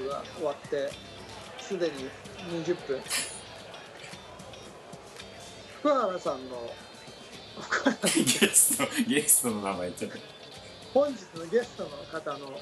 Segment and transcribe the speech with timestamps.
[0.00, 0.90] 生ライブが終わって
[1.58, 2.10] すでに
[2.64, 3.00] 20分。
[5.80, 6.70] 福原さんの
[8.16, 10.16] ゲストゲストの名前言っちゃった
[10.92, 12.60] 本日のゲストの方の言っ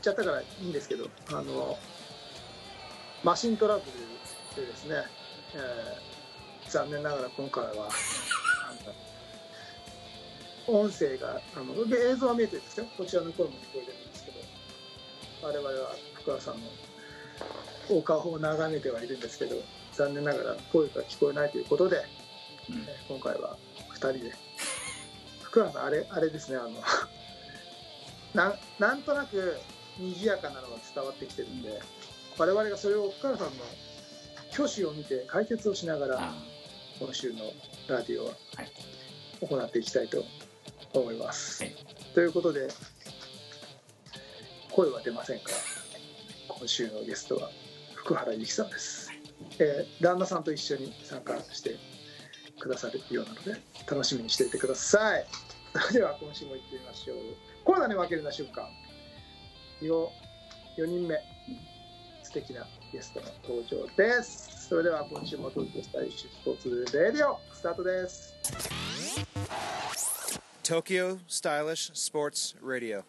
[0.00, 1.78] ちゃったからいいんですけどあの
[3.22, 3.82] マシントラブ
[4.60, 4.96] ルでですね、
[5.54, 6.16] えー
[6.68, 7.88] 残念ながら今回は
[10.66, 12.86] 音声があの映像は見えてるんですよ。
[12.98, 14.38] こちらの声も聞こえてるんですけど
[15.46, 15.94] 我々は
[16.26, 16.66] 福原さんの
[17.88, 19.54] お顔を眺めてはいるんですけど
[19.92, 21.98] 残念ながら声が聞こえないということで、
[22.68, 22.76] うん。
[22.76, 23.56] えー今回は
[23.92, 24.32] 2人で。
[25.42, 26.70] 福原さんあれあれですねあの
[28.34, 29.56] なんなんとなく
[29.98, 31.80] 賑やかなのが伝わってきてるんで
[32.36, 33.64] 我々がそれを福原さんの
[34.52, 36.34] 挙手を見て解説をしながらあ
[36.98, 37.52] 今週の
[37.86, 38.72] ラジオははい。
[39.40, 40.24] 行っていきたいと
[40.92, 41.62] 思います。
[41.62, 41.76] はい。
[42.14, 42.68] ということで
[44.72, 45.44] 声は出ませんが
[46.48, 47.50] 今週のゲストは
[47.94, 49.10] 福原由紀さんです、
[49.58, 51.76] えー旦那さんと一緒に参加して
[52.58, 55.26] くださるようなので楽しみにしていてください。
[55.80, 57.16] それでは今週も行ってみましょう
[57.64, 58.64] コロナに負けるな瞬間
[59.82, 60.10] よ
[60.78, 61.16] 4人目
[62.22, 68.34] 素敵なゲストの登場ですそれでは今週も東京スタイリッシュスポーツレディオスタートです。
[70.64, 73.04] Tokyo Stylish Sports Radio.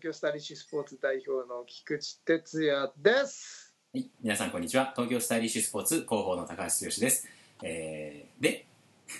[0.00, 7.28] 東京スタイリッシュスポーツ代表の菊池哲也ですはい、皆さんこんにちは東京スタイリッシュスポーツ広報の高橋剛です、
[7.62, 8.66] えー、で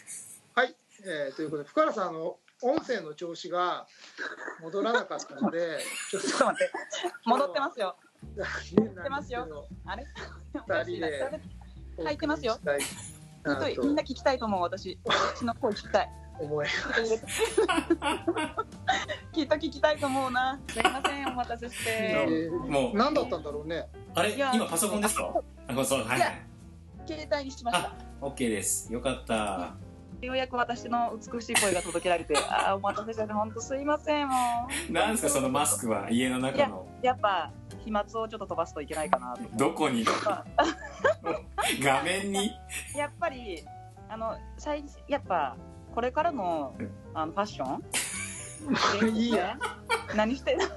[0.56, 0.74] はい、
[1.04, 3.86] えーということで福原さんあの音声の調子が
[4.62, 5.80] 戻らなかったので
[6.10, 6.72] ちょっと待って。
[7.26, 7.96] 戻ってますよ。
[8.36, 10.06] とってますよあれ？
[10.54, 11.40] お二かしいな人で
[12.04, 12.58] 入ってますよ
[13.82, 14.98] みんな聞きたいと思う、私。
[15.04, 16.10] 私の声聞きたい。
[16.40, 16.66] 思い
[19.32, 20.58] きっと聞きたいと思うな。
[20.68, 22.50] すいません、お待たせしえて。
[22.50, 22.96] ー もう。
[22.96, 23.86] 何だったんだろうね。
[24.14, 25.32] あれ今パソコンですか？
[25.68, 26.20] あそうはいい。
[26.20, 26.32] や
[27.06, 27.88] 携帯にしました。
[27.88, 27.94] あ。
[28.22, 28.92] OK です。
[28.92, 29.74] よかった。
[30.20, 34.36] ようやく私の美しい声が届けられて、あーお待たせして、本当すいません、も
[34.88, 34.92] う。
[34.92, 36.10] なんですかそのマスクは？
[36.10, 36.86] 家の中の。
[37.02, 37.50] やっぱ、
[37.84, 39.42] 飛沫をちょっと飛ばすといけないかなと。
[39.56, 40.04] どこに？
[40.26, 40.44] あ
[41.82, 42.50] 画面に？
[42.96, 43.64] やっぱり、
[44.10, 45.56] あの、最やっぱ、
[45.94, 46.90] これからのうん。
[47.14, 47.78] あのファッショ
[49.10, 49.16] ン？
[49.16, 49.56] いいや。
[50.14, 50.58] 何してる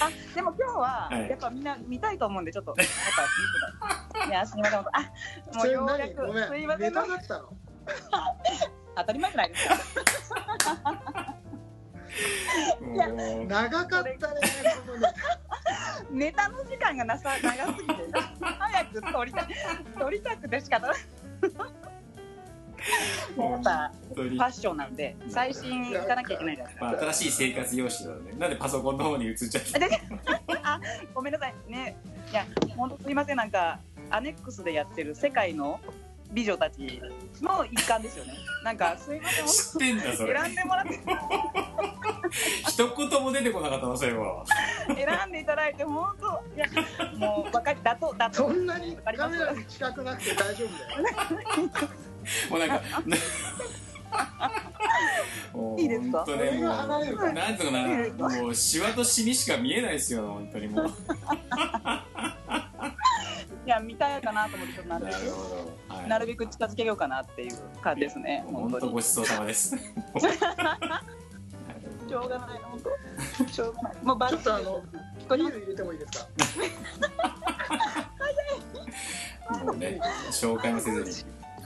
[0.00, 1.30] あでも今日ははい。
[1.30, 3.22] やっぱみんな見たいと思うんでちょっとやっぱ
[4.12, 4.28] 見てたい。
[4.28, 4.80] いやすみません。
[4.80, 4.88] あも
[5.60, 6.80] そうれようやくすいまん。
[6.80, 7.48] ネせんタだったの？
[8.96, 11.34] 当たり前じゃないですか。
[12.96, 14.28] やもう長かったねネタ
[16.10, 17.94] ネタの時間がなさ長すぎて。
[18.58, 19.46] 早く撮りたい
[19.98, 20.96] 撮りたくて仕方ない
[23.38, 26.84] やっぱファッションなんで最新行かなきゃいけないじゃないですか。
[26.86, 30.80] まあ、新しい生活様式なのねなんでパソコンの方に移っちゃったあ
[31.14, 31.54] ごめんなさい。
[31.68, 31.96] ね
[32.30, 32.46] いや
[32.76, 33.36] 本当すいません。
[33.36, 33.78] なんか
[34.10, 35.80] アネックスでやってる世界の
[36.32, 37.00] 美女たち
[37.40, 38.34] の一環ですよね。
[38.64, 39.46] なんかすいません。
[39.46, 40.38] 知ってんだそれ。
[40.38, 41.00] 選んでもらって。
[42.68, 44.44] 一言も出てこなかったのそういえば
[44.94, 46.26] 選んでいただいて本当。
[46.54, 46.66] いや
[47.16, 51.70] もう分かりだとだとそんなにカメラに近くなくて大丈夫だよ
[52.50, 52.82] もうなんか
[55.78, 56.24] いいですか？
[56.24, 56.62] 本当ねもう
[57.32, 57.86] なんとかな。
[58.40, 60.86] もうシワとシミしか見えないですよ本当にもう。
[63.66, 68.70] いや見たいかなと思ってちょっとなるべなるほど、はい、くなるべく近づけようかなっていう感じですね本当に。
[68.70, 69.76] 本当ごちそうさまです。
[69.76, 72.88] しょうがない本当。
[73.52, 73.96] しょうがない。
[74.02, 74.82] もうバッとあの
[75.36, 76.26] ビール入れてもいいです
[79.52, 79.58] か？
[79.64, 81.10] もうね紹介もせずに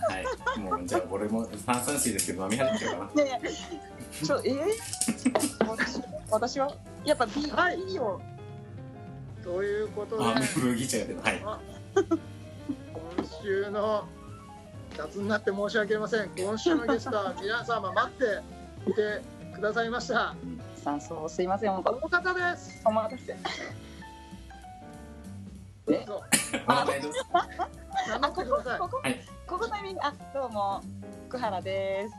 [0.08, 0.19] は
[0.56, 0.58] い。
[0.58, 3.22] もうじゃあ俺も炭酸水ですけど飲み始めちゃうかな。
[3.22, 3.50] いやいや
[4.22, 6.00] ちょえー、私
[6.31, 6.75] 私は？
[7.04, 8.20] やっぱ B, はい B を
[9.43, 11.40] ということであ麦茶が出たはい。
[11.94, 14.06] 今週の
[14.96, 16.31] 雑になって申し訳ありません。
[16.37, 18.10] 今週のゲストは皆様待っ
[18.84, 19.22] ていて
[19.54, 20.34] くださいました。
[20.76, 21.82] 酸素すいません。
[21.82, 22.82] この方です。
[22.84, 23.37] お待たせ
[25.87, 26.23] どうぞ
[26.69, 27.19] お名前どうぞ
[28.08, 28.43] 名乗あここ
[28.79, 29.20] ここ、はい。
[29.46, 30.81] ここタイミングあどうも。
[31.29, 32.14] 福原です。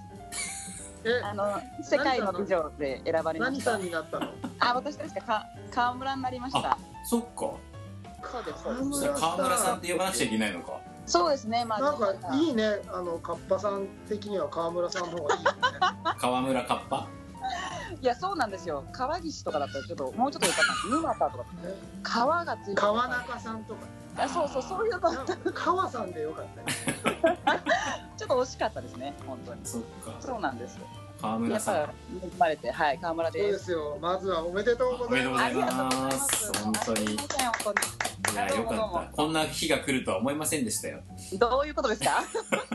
[1.05, 1.21] え？
[1.23, 3.71] あの世界の美女で選ばれました。
[3.71, 4.31] 何さんになったの？
[4.59, 6.77] あ私ですかか川村になりました。
[7.05, 7.27] そっか。
[8.29, 8.63] そうです。
[9.01, 10.81] そう川村さんって呼ばなくちゃいけないのか。
[11.05, 11.63] そうですね。
[11.63, 12.81] まあなんかいいね。
[12.91, 15.57] あのカッパさん的には川村さんの方がいいよね。
[16.19, 17.02] 川村カッパ？
[18.03, 18.83] いやそうなんですよ。
[18.91, 21.43] 川岸とかだったらちょっともうちょっとよかったんです沼田とか。
[21.43, 21.49] ね
[22.03, 22.75] 川がついてる。
[22.75, 23.79] 川中さんとか。
[24.17, 27.37] あそうそうそういうのなんか川さんでよかったよ
[28.15, 29.61] ちょっと惜しかったですね本当に。
[29.65, 30.11] そっか。
[30.19, 30.77] そうなんです
[31.21, 31.75] 川やっ村さん。
[31.75, 31.81] ぱ
[32.25, 33.97] 恵まれてはい川村そうでですすよ。
[34.01, 35.55] まずはおめでとうございます。
[35.55, 36.51] おめでとうございます。
[36.61, 37.05] 本当に。
[37.13, 37.17] い
[38.35, 39.15] やよかった。
[39.15, 40.99] こんな日が来るとは思いませんでしたよ。
[41.39, 42.19] どういうことですか？
[42.19, 42.72] あ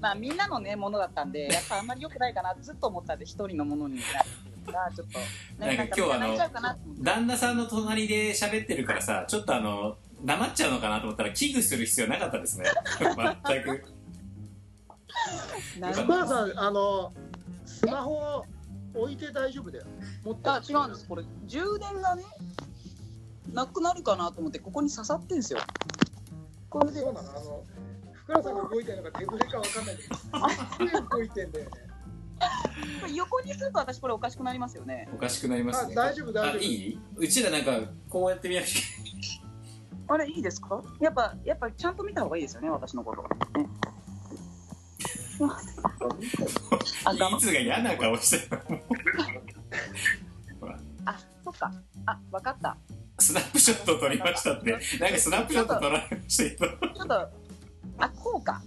[0.00, 3.96] まあみんなのねものだったんでやっぱあんまり良くないかなずっと思ったんで一人のものに。
[3.96, 5.18] なるからちょっと
[5.64, 6.16] なんか今日は
[6.62, 12.66] あ旦那さんの隣で喋ってるからさちょっとあの黙っちゃうのかなと思ったら危惧する必要なかったですね。
[12.98, 13.84] 全く。
[15.80, 17.12] なん福原さんあの
[17.64, 18.44] スマホ
[18.94, 19.84] 置いて大丈夫だよ。
[20.24, 21.06] 持ってあ違うんです。
[21.08, 22.24] これ充電がね
[23.52, 25.60] なくなるかなと思ってここに刺さってんですよ。
[26.68, 27.64] これでそうなのあの
[28.30, 29.96] 福原さんが動いてるのか手ぶれかわかんない。
[29.96, 30.04] け
[30.96, 31.70] ど動いてんだよね。
[33.14, 35.08] 横にすると私これおかしくなりますよね。
[35.12, 35.94] おかしくなりますね。
[35.94, 36.60] あ大丈夫大丈夫。
[36.60, 37.00] あいい？
[37.16, 40.80] うちらなんかこうやってみなきゃあれいいですか？
[41.00, 43.28] やっぱやっぱちゃんと見た方がいいですよね私のこと、ね、
[47.04, 48.62] あいつが嫌な顔してる
[51.04, 51.72] あそっか。
[52.06, 52.76] あわかった。
[53.18, 54.70] スナップショットを撮りましたって。
[54.70, 54.80] なん
[55.12, 56.94] かスナップショット撮られましたけど。
[56.94, 57.39] ちょっと
[58.00, 58.62] あこうか。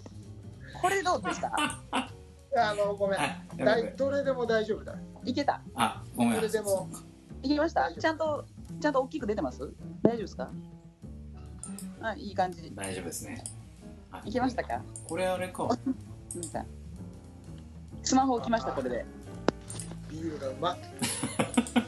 [0.81, 1.51] これどうですか？
[2.55, 3.19] あのごめん。
[3.19, 4.95] だばいいどれでも大丈夫だ。
[5.25, 5.61] いけた？
[5.75, 6.35] あごめん。
[6.35, 6.87] どれでも。
[7.41, 7.91] いけました？
[7.93, 8.45] ちゃんと
[8.79, 9.59] ちゃんと大きく出てます？
[10.03, 10.49] 大丈夫ですか？
[12.01, 12.71] あいい感じ。
[12.75, 13.43] 大丈夫ですね。
[14.11, 14.81] あいけましたか？
[15.07, 15.67] これあれか。
[16.35, 16.65] 見た
[18.03, 19.05] スマホ置きましたこれで。
[20.11, 20.79] ビールがうまい。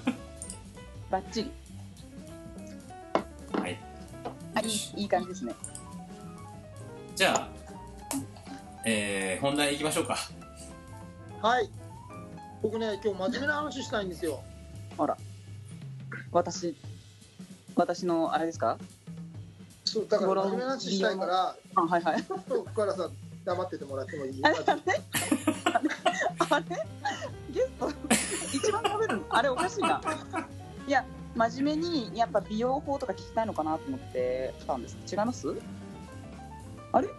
[1.12, 1.52] バッチリ。
[3.60, 3.80] はい。
[4.56, 5.54] あいいいい感じですね
[7.16, 7.48] じゃあ
[8.86, 10.18] えー、本題いきましょうか。
[11.42, 11.70] はい。
[12.62, 14.44] 僕ね今日真面目な話したいんですよ。
[14.98, 15.18] あら。
[16.34, 16.76] 私
[17.76, 18.78] 私のあれですか？
[19.86, 22.24] そうだから真面目な話したいからあはいはい。
[22.24, 23.12] ちょっと福原さん
[23.46, 24.42] 黙っててもらってもいい？
[24.44, 24.82] あれあれ？
[26.50, 26.66] あれ？
[27.54, 27.90] ゲスト
[28.54, 29.24] 一番食べるの？
[29.30, 30.02] あれおかしいな。
[30.86, 34.98] いや真面目にやっぱ美容法とか聞きたいのかなと思って来たんです。
[35.10, 35.48] 違います？
[36.96, 37.10] あれ？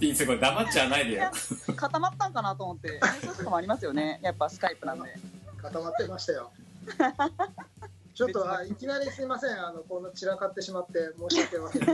[0.00, 1.30] いつこれ黙っちゃわないでよ。
[1.76, 4.18] 固まったんかなと思ってそういうこともありますよね。
[4.22, 5.14] やっぱスカイプなんで。
[5.62, 6.50] 固まってましたよ。
[8.14, 9.50] ちょっとあいきなりすいません。
[9.64, 11.84] あのこんな散らかってしまって申し訳ません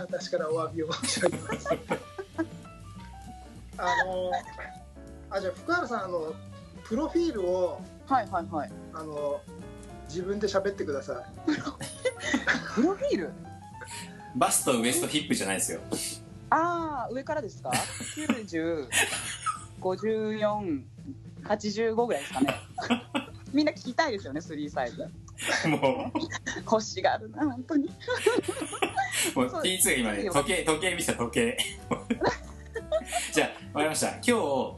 [0.00, 1.68] 私からお詫びを申し上げます
[3.78, 4.32] あの
[5.30, 6.34] あじゃあ福原さんあの
[6.84, 8.72] プロフィールをはいはいはい。
[8.92, 9.40] あの
[10.08, 11.50] 自分で喋ってください
[12.78, 13.32] プロフィール？
[14.36, 15.80] バストウエストヒップじゃないですよ。
[16.50, 17.72] ああ上からですか
[19.82, 22.54] ？905485ぐらいですかね。
[23.52, 25.08] みんな聞きたいですよね3サイズ。
[25.66, 26.12] も
[26.64, 27.90] 腰があるな本当に。
[29.34, 29.62] うもうそう。
[29.62, 31.58] T2 が今ね時計時計見せた時計。
[33.32, 34.10] じゃあ分かりました。
[34.10, 34.30] 今日、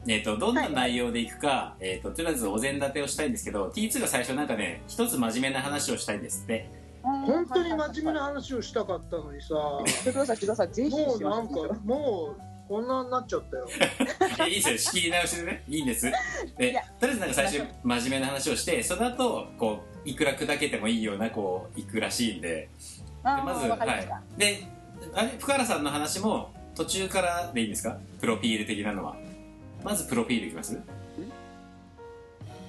[0.07, 9.47] えー、とどんな内容でいくか、えー、ととりあえずお膳立てをしたいんですけど T2 が最初なんかね一つ真面目な話をしたいんですって本当に真面目な話をしたかったのにさ。
[9.47, 13.67] さいしてくださいぜひもうなんかもうこんなになっちゃったよ。
[14.47, 14.69] いいです。
[14.71, 15.63] よ仕切り直しでね。
[15.67, 16.09] いいんです。
[16.09, 16.11] で
[16.57, 22.49] とりあえずなんか最初真面目な話をしてその後こういくら砕けてもいいようなこういくらしいんで。
[22.49, 22.69] で
[23.23, 24.07] まずはい。
[24.37, 24.63] で
[25.13, 27.97] あれ福原さんの話も途中からでいいんですか？
[28.19, 29.15] プロフィール的なのは。
[29.83, 30.79] まずプロフィールいきます？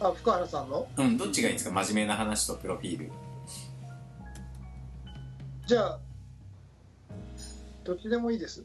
[0.00, 0.88] あ福原さんの？
[0.96, 1.84] うんどっちがいいですか？
[1.84, 3.12] 真面目な話とプロフィール
[5.66, 5.98] じゃあ
[7.84, 8.64] どっちでもいいです。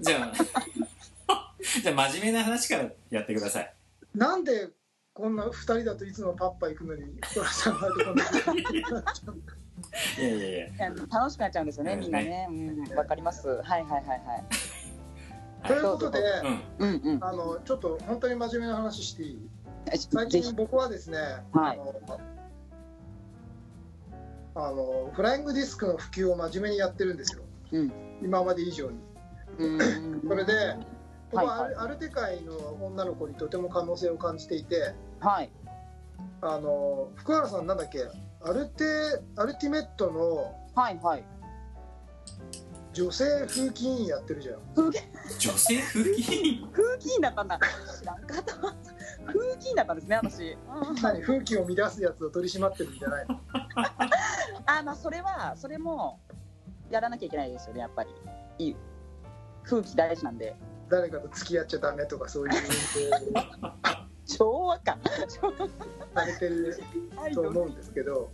[0.00, 0.32] じゃあ
[1.82, 3.74] じゃあ真面目な話からやってください。
[4.14, 4.68] なんで
[5.14, 8.24] こんな2人だといつもパッパ行くのに福原さんがこんな
[10.18, 10.88] いやいやいやいや。
[11.10, 12.00] 楽しくなっちゃうんですよねうん。
[12.00, 12.46] みんなね。
[12.50, 12.96] うん。
[12.96, 13.48] わかります。
[13.48, 14.44] はいはいはいはい
[15.66, 16.18] ということで、
[16.78, 19.48] うんうんうんあのちょっと本当に真面目な話していい？
[19.92, 21.18] え最近僕はですね、
[21.52, 21.78] はい。
[21.78, 22.20] あの
[24.54, 27.42] あのフライングディスクの普及を真面目にやってるんですよ、
[27.72, 27.92] うん。
[28.22, 28.98] 今まで以上に。
[29.58, 30.22] うん。
[30.28, 30.76] それで
[31.30, 35.50] 僕はアはいル,、アルテ界の女の子にとても可能性を感じていてはい。
[36.42, 38.06] あの福原さんなんだっけ？
[38.44, 38.84] アルテ
[39.36, 41.24] アルティメットのはいはい。
[42.92, 44.58] 女性風紀委員やってるじゃん。
[44.76, 44.92] 女
[45.52, 46.68] 性風紀委員？
[46.72, 47.58] 風紀委員だったんだ。
[47.98, 48.66] 知らんかった。
[48.66, 48.74] わ
[49.26, 51.02] 風紀委員だったんですね私、うん。
[51.02, 53.40] 何風紀を乱すやつを取り締まってるんじゃないの？
[54.66, 56.20] あまあそれはそれも
[56.90, 58.10] やらなきゃいけないですよねやっぱり。
[58.58, 58.76] いい
[59.64, 60.54] 風紀大事なんで。
[60.88, 63.72] 誰かと付き合っちゃダメとかそういう運動を。
[64.26, 64.98] 昭和か。
[66.14, 66.80] されてる
[67.16, 67.32] はい。
[67.32, 68.30] と思うんですけど。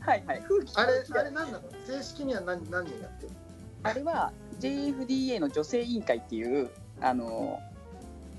[0.00, 0.42] はいはい。
[0.42, 1.64] 風紀あれあれ何なの？
[1.86, 3.36] 正式には何何をやってるの？
[3.84, 7.60] あれは JFDA の女性委員会っていうあの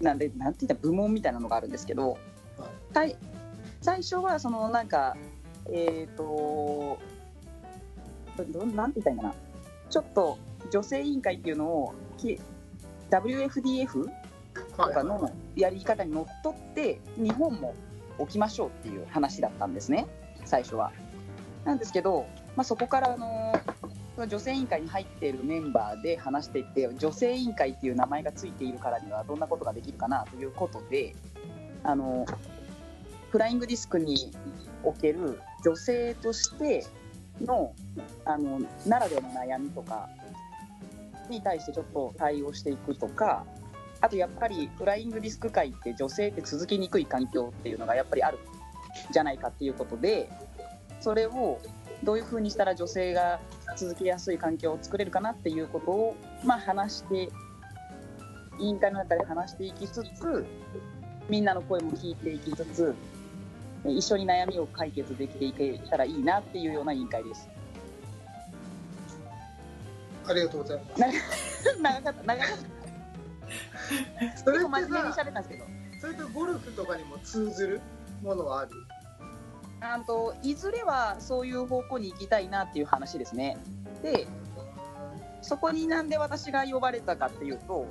[0.04, 2.18] なんでなんて言ったら部門みたいなのがあるんですけど、
[2.94, 3.16] 最
[3.82, 5.16] 最初はそのなんか
[5.72, 7.00] えっ、と
[8.52, 9.34] どなんて言ったらいいんかな。
[9.90, 10.38] ちょっと
[10.72, 12.40] 女性委員会っていうのをき
[13.12, 14.08] WFDF
[14.54, 17.76] とかのやり方にのっとって日本も
[18.18, 20.08] 置きましょうっていう話だったんですね。
[20.46, 20.92] 最初は。
[21.64, 23.73] なんですけど、まあ、そこからあのその
[24.18, 31.16] 女性委員会に入っているメンバーで話していて女性委員会っていう名前がついているからにはどんなことができるかなということで
[31.84, 32.26] あの
[33.32, 34.32] フライングディスクに
[34.84, 36.86] おける女性として
[37.42, 37.74] の
[38.26, 40.08] あのならではの悩みとか
[41.30, 43.46] に対してちょっと対応していくとか
[44.02, 48.38] あとやっぱりフライングディスク界って女性って続きにくい環境っていうのがやっぱりある
[49.12, 50.30] じゃないかっていうことで
[51.00, 51.60] それを
[52.04, 53.40] どういうふうにしたら女性が
[53.76, 57.30] 続けやすい環境を作れるかなっていうことを、まあ、話して
[58.60, 60.46] 委員会の中で話していきつつ
[61.30, 62.94] みんなの声も聞いていきつつ
[63.86, 67.50] 一緒に悩みを解決できていけたらいいなっていうような委員会です。
[70.26, 71.82] ありがとうございます。
[71.82, 72.58] 長かった長かっ
[74.32, 74.38] た。
[74.38, 75.14] それってさ
[76.00, 77.82] それとゴルフとかにも通ずる
[78.22, 78.72] ものはある？
[79.84, 83.58] あといずれはそういう方向に行きたいなっていう話ですね。
[84.02, 84.28] で
[85.42, 87.86] そこになんで私が呼ばれたかっていうと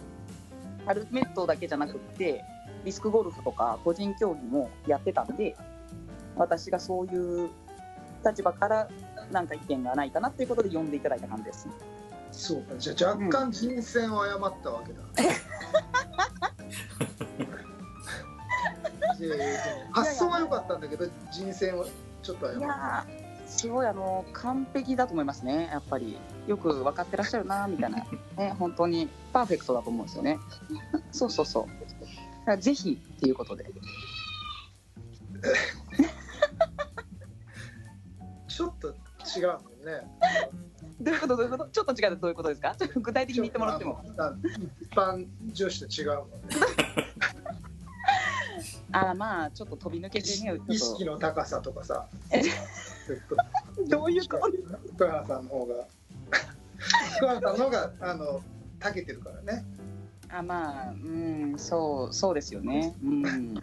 [0.86, 2.44] アルティメットだけじゃなくって
[2.84, 5.54] ディスクゴルフとか個人競技もやってたんで
[6.34, 7.50] 私がそういう
[8.26, 8.88] 立場から
[9.30, 11.68] なんか意見がないかなっていうことで呼んでいただいた感じです。
[12.30, 15.02] そうかじゃあ若干人選を誤ったわけだ、
[19.92, 21.86] 発想は良かったんだけど人選を
[22.22, 25.68] ちょっと誤ったいやーすごいあの完璧だと思いますね。
[25.70, 26.16] やっぱり。
[26.46, 27.98] よく分かってらっしゃるなみたいな。
[28.38, 29.10] ね本当に。
[29.32, 30.38] パーフェクトだと思うんですよね。
[31.12, 31.68] そうそうそ
[32.48, 32.56] う。
[32.58, 33.66] ぜひっていうことで。
[38.48, 40.00] ちょっと違うもんね。
[41.00, 41.36] どういうこと？
[41.36, 41.68] どういうこと？
[41.68, 42.74] ちょっと違うってどういうことですか？
[42.78, 44.02] ちょっと具体的に言ってもらっても。
[44.80, 46.36] 一般女子と違うもんね
[48.92, 52.06] ああまあちょっと飛び抜けてね意識の高さとかさ。
[53.76, 54.48] と どういうこと？
[54.94, 55.74] 福原さんの方が。
[57.16, 58.42] 福原さんの方があの
[58.78, 59.64] 長けてるからね。
[60.28, 62.94] あまあうんそうそうですよね。
[63.02, 63.54] うん。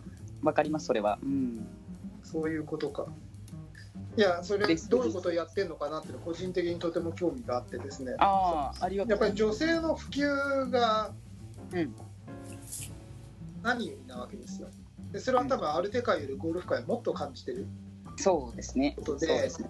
[0.41, 1.19] わかりますそれは。
[1.21, 1.67] うん。
[2.23, 3.07] そういうことか。
[4.17, 8.15] いやそれどういうことをやってるのかなっていうの個人的にとても興味があってですね。
[8.17, 11.11] ああありがとうやっぱり女性の普及が
[11.73, 11.95] うん。
[13.61, 14.69] 何なわけですよ
[15.11, 17.67] でそれは多分アルテ界よりゴルフ界はもっと感じてる
[18.17, 18.95] そうですね。
[18.97, 19.69] ことでですね。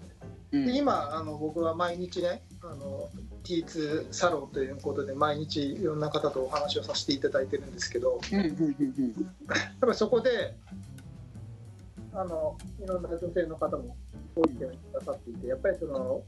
[0.51, 3.07] 今あの僕は毎日ねあの
[3.43, 8.43] T2 サロンということで毎日いろんな方とお話をさせていただいてるんですけどやっ
[9.79, 10.55] ぱりそこで
[12.13, 13.95] あのいろんな女性の方も
[14.35, 16.23] ご意見をくださっていてやっぱりその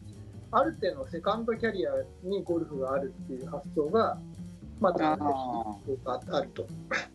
[0.51, 1.91] ある程度のセカンドキャリア
[2.23, 4.19] にゴルフがあるっていう発想が
[4.81, 5.13] まだ。
[5.13, 5.17] あ
[6.31, 6.67] あると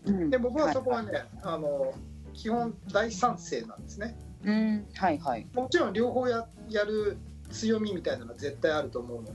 [0.06, 0.30] うん。
[0.30, 1.92] で僕はそこはね、あの
[2.32, 4.16] 基本大賛成なんですね。
[4.44, 4.86] うん。
[4.94, 5.46] はいはい。
[5.52, 7.18] もちろん両方ややる
[7.50, 9.28] 強みみたいなのは絶対あると思うの。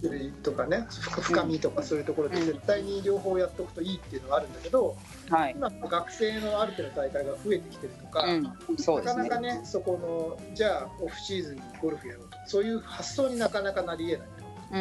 [0.00, 4.96] 種類とかね深深みとかそういうところで絶対に両方やっておくといいっていうのがあるんだけど
[5.30, 5.54] はい。
[5.56, 8.42] 今学生のある程度大会が増えてきてるとか、うん。
[8.42, 8.50] ね。
[8.78, 14.28] なかなかねそこのじゃあオフシーズンにゴルフやろうとそういう発想になかなかなりえない
[14.74, 14.78] う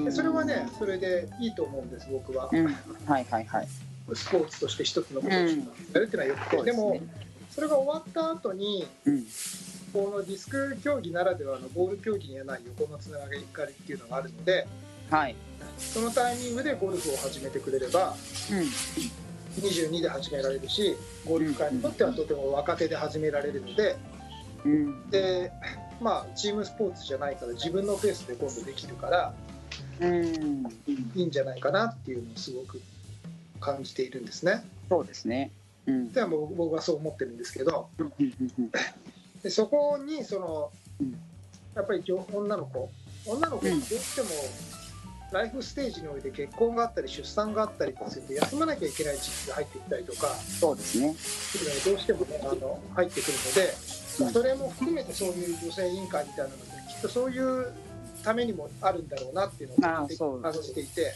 [0.00, 0.04] ん。
[0.04, 2.48] でそれはねそれでいいと思うんです僕は。
[2.50, 2.66] うん。
[2.66, 3.68] はいはいはい。
[4.14, 7.00] スポーツとして一つのことをやるっていうのはよくて、でも
[7.50, 9.24] それが終わった後にうん。
[9.92, 13.44] このディスク競技ならではのボール競技にはない横のつながりっ
[13.86, 14.66] ていうのがあるので
[15.08, 15.36] はい。
[15.78, 18.16] そのタイミングでゴルフを始めてくれれば
[18.50, 18.58] うん。
[19.62, 23.96] 22で始められるしゴルフ界にとってはとても若手で始められるので
[24.64, 25.10] うん。
[25.10, 25.52] で
[26.00, 29.34] まあチームスポーツじゃないから自分のペースで今度できるから
[30.00, 30.66] うん。
[31.14, 32.80] いいんじゃないかなっていうのをすごく
[33.60, 34.64] 感じているんですね。
[34.88, 35.50] そうですね。
[35.86, 36.12] うん。
[36.12, 37.88] では僕はそう思ってるんですけど
[39.42, 40.70] でそこにその
[41.00, 41.12] うん。
[41.74, 42.90] やっぱり女女の子。
[43.26, 44.28] 女の子ってどうしても
[45.34, 51.08] ライフステージにおいて結婚があったり出産があったりとすると休まなきゃいけない時期が入ってきたりとかそうですね。
[51.84, 53.74] どうしてもねあの入ってくるので、
[54.20, 57.72] まあそれも含めてそういう女性委員会みたいなのできっとそういう
[58.22, 61.14] ためにもあるんだろうなっていうのを感じていて。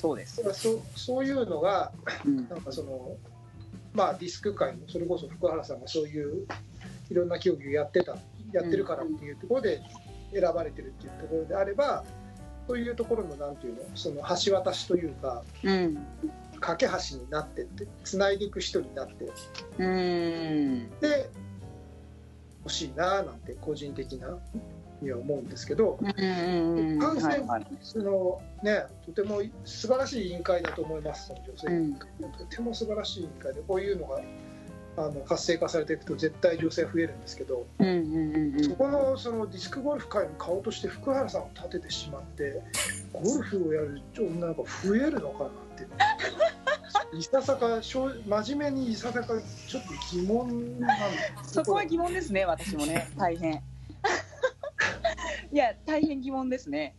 [0.00, 0.42] そうです。
[0.54, 1.92] そうそういうのが
[2.24, 2.48] うん。
[2.48, 3.16] なんかその
[3.92, 6.46] まあディスク界のそれこそ福原さんがそういう
[7.10, 8.16] いろんな競技をやってた
[8.52, 9.82] やってるからっていうところで
[10.32, 12.21] 選ばれてるっていうところであればそ
[12.72, 13.82] ういうところのなんていうの？
[13.94, 15.98] その橋渡しというかうん。
[16.60, 19.28] 架け橋になってって繋いでいく人になって
[19.78, 20.90] うん。
[21.00, 21.30] で
[22.64, 24.38] 欲しいななんて個人的な
[25.00, 26.98] には思うんですけどうん。
[27.00, 34.20] 感染はいはいそのねとても素晴らしい委員会だと思いますその女性委員会とても素晴らしい委員会でこういうのが
[34.96, 42.62] あの活性化されていくと絶対女性増えるんですけどうんうんうんそこのそのディスクゴルフ界の顔として福原さんを立ててしまって
[43.12, 45.50] ゴルフをやる女の子増えるのかなっ
[47.10, 49.28] てい ささか正真面目にいささか
[49.66, 53.62] ちょっと疑問なんですそこは疑問ですね、私もね、大変。
[55.52, 56.96] いや、大変疑問ですね。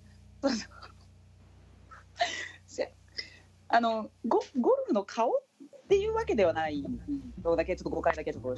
[3.73, 5.52] あのゴゴルフの顔って
[5.97, 6.83] いうわけではない
[7.43, 8.55] のだけちょっと誤解だけちょっと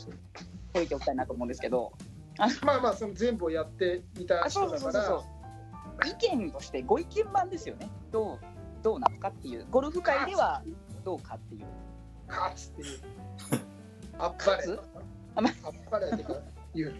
[0.74, 1.94] 解いておきたいなと思うんですけど、
[2.64, 5.36] まあまあその全部をやっていた人だからうそうそうそう
[6.08, 7.90] 意見としてご意見番ですよね。
[8.12, 8.40] どう
[8.84, 10.62] どうなのかっていう、ゴルフ界では
[11.04, 11.66] どうかっていう。
[12.28, 13.00] 勝つっていう
[14.18, 14.80] あっぱれ
[15.36, 16.34] あっぱれってか
[16.74, 16.96] 言う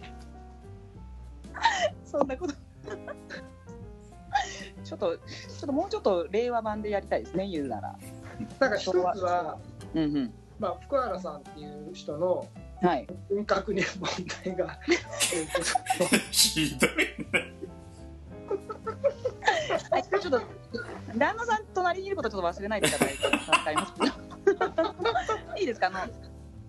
[2.04, 2.54] そんなこと。
[4.84, 5.22] ちょっと、ちょ
[5.56, 7.98] っともうちょっと令和版でやりたいですね、言うなら。
[8.60, 9.58] なんか一つは、
[9.96, 10.34] うんうん。
[10.58, 12.46] まあ、福原さんっていう人の
[12.82, 13.06] はい。
[13.30, 14.08] 人格に問
[14.44, 14.78] 題が。
[16.30, 16.90] ひどい
[19.90, 20.40] はい、ちょっと、
[21.16, 22.10] 旦那さん隣にい。
[22.10, 22.80] ることちょっと忘れない。
[22.82, 22.90] でい。
[22.90, 23.08] ただい。
[23.08, 25.60] て、助かります。
[25.60, 25.62] い。
[25.62, 25.66] い。
[25.66, 26.12] ですか、あの。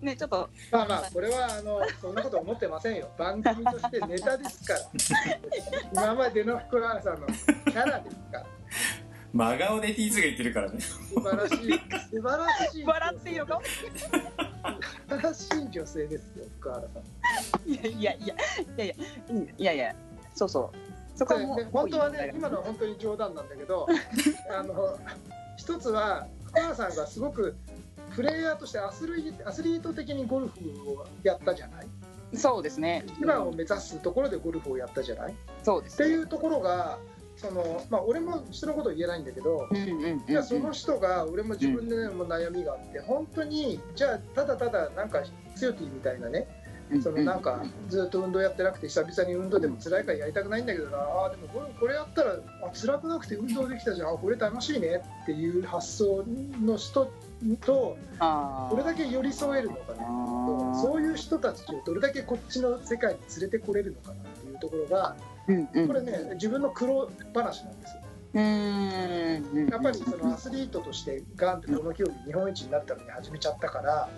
[0.00, 4.80] ね、ちょっと、まあまあこれはあのそんなこと思ってませんよ番組としてネタですから
[5.92, 8.46] 今までの福原さんのキャラですから
[9.32, 11.56] 真顔で T2 が言ってるからね素晴らしい
[12.10, 13.46] 素晴らしい笑っていいの？
[13.46, 13.60] か。
[15.08, 16.86] 素晴らしい女性ですよ福原さ
[17.66, 18.94] んいやいやいや、いやいや、
[19.58, 19.94] いやいや、
[20.34, 21.18] そうそう。
[21.18, 23.86] そこはもう本当はね今のは本当に冗談なんだけど
[24.56, 24.96] あの
[25.56, 27.56] 一つは福原さんがすごく
[28.14, 30.60] プレイヤーとしてアスリートアスリート的にゴルフ
[30.92, 31.86] をやったじゃない？
[32.34, 33.04] そうですね。
[33.18, 35.32] 一番を目指すところでゴルフをやったじゃない？
[35.32, 36.08] っそうですね。
[36.08, 36.98] ていうところが
[37.38, 39.68] そのまあ俺も人のこと言えないんだけど
[40.26, 45.22] じゃあその人が俺も自分でねもう悩みがあって本当にじゃあただただなんか
[45.54, 46.67] 強気みたいなねうん、
[47.02, 50.98] そのなんかずっと運動やってなくて久々に運動でも辛いからやりたくないんだけどな。
[50.98, 54.08] あーでもこれこれやったらあ辛くなくて運動できたじゃん。
[54.08, 56.24] あこれ楽しいねっていう発想
[56.62, 57.12] の人
[57.64, 57.96] と
[58.70, 65.16] どれだけ寄り添えるのかなそういう人たちをどれだけこっちの世界に連れてこれるのかなっていうところが
[65.86, 68.02] これね自分の苦労話なんですよ
[68.38, 74.08] やっぱりそのアスリートとしてガンってこの競技日本一になったのに始めちゃったから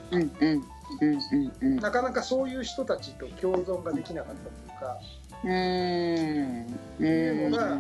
[1.61, 4.98] なかなかそういう人たちと共存ができなかったというか
[5.38, 7.78] っていうのが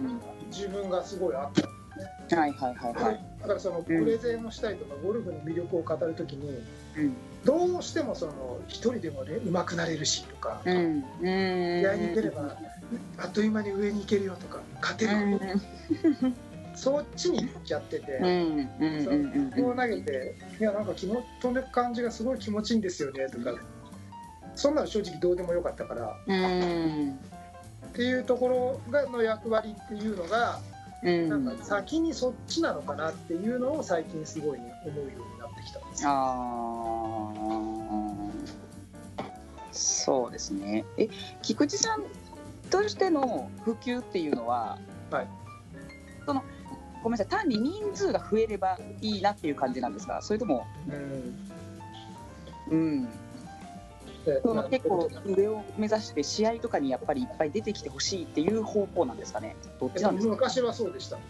[0.50, 1.79] 自分がすごいあった
[2.30, 3.20] はいはいはいはい。
[3.40, 6.62] だからそのプレゼンをしたりとかゴルフの魅力を語るときに
[6.96, 7.16] うん。
[7.44, 10.76] どうしてもその一人でもね上手くなれるしとかうん。
[10.76, 11.02] うん。
[11.20, 12.56] 試合に出れば
[13.18, 15.38] あっという間に上に行けるよとか勝てるよ
[16.74, 18.12] そっちに行っちゃってて。
[18.12, 18.26] うん。
[18.26, 18.94] うん。
[18.94, 19.04] うん。
[19.04, 23.54] そうんこを投げて「いやなんか気も飛んでく感じがすごい気持ちいいんですよね」とか。
[24.56, 26.16] そんなの正直どうでもよかったから。
[26.26, 27.18] うん。
[27.90, 30.60] っていうところがの役割っていうのが
[31.02, 36.10] うんなんか先にそっちなのかなっていうのを最近すごい思うようになってきたんですよ。
[36.10, 37.34] ああ
[39.72, 40.84] そうですね。
[40.98, 41.08] え
[41.42, 42.02] 菊池さん
[42.70, 44.78] としての普及っていうのは、
[45.10, 45.28] はい、
[46.26, 46.44] その
[47.02, 47.26] ごめんなさい。
[47.28, 50.20] 単に人数が増えればいいなっていう感じなんですか？
[50.20, 50.66] それとも
[52.70, 52.76] うん。
[52.76, 53.04] うん。
[53.04, 53.08] で
[54.42, 59.56] その結構上を目指して試合とかにやっぱりいっぱい出てきてほしいっていう方向なんですかね。
[59.80, 60.32] どっちなんですか？
[60.34, 61.16] 昔はそうでした。
[61.16, 61.24] だか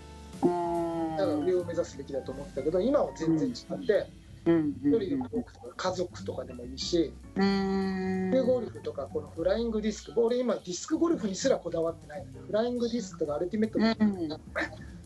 [1.16, 4.07] ら上を目指すべきだと思ってたけど今は全然違って
[4.46, 4.70] うん。
[4.83, 14.29] 一人でも多くとか家族とかでもいいしでゴルフとかこのフライングディスク俺今ディスクゴルフにすらこだわってないのでフライングディスクとかアルティメットとかうん。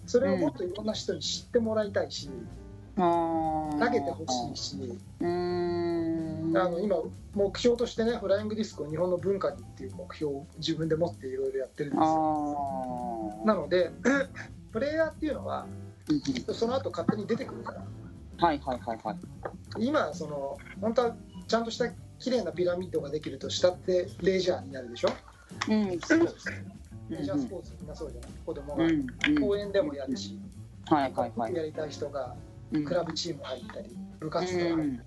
[0.07, 2.31] それをもっといろんな人に知ってもらいたいし
[2.97, 4.77] 投げてほしいし
[6.57, 6.97] あの今
[7.35, 13.47] 目標としてねフライングディスクを日本の文化にっていう目標を自分で持っていろいろやってるんですあよー。
[13.47, 13.91] なので
[14.73, 15.67] プレイヤーっていうのは
[16.53, 17.85] その後勝手に出てくるから。
[18.47, 19.17] はいはいはいはい。
[19.87, 21.89] 今その本当はちゃんとした
[22.19, 25.09] 綺麗なピラミッドができると下ってレジャーになるでしょ？
[25.69, 26.01] うん。
[26.01, 26.49] スポーツ。
[27.11, 28.31] レジャースポーツみんなそうじゃない？
[28.45, 28.85] 子供が。
[28.85, 29.41] うんうん。
[29.41, 30.39] 公園でもやるし。
[30.87, 32.35] はいはいはいやりたい人が
[32.73, 35.01] うんクラブチーム入ったり部活動入うん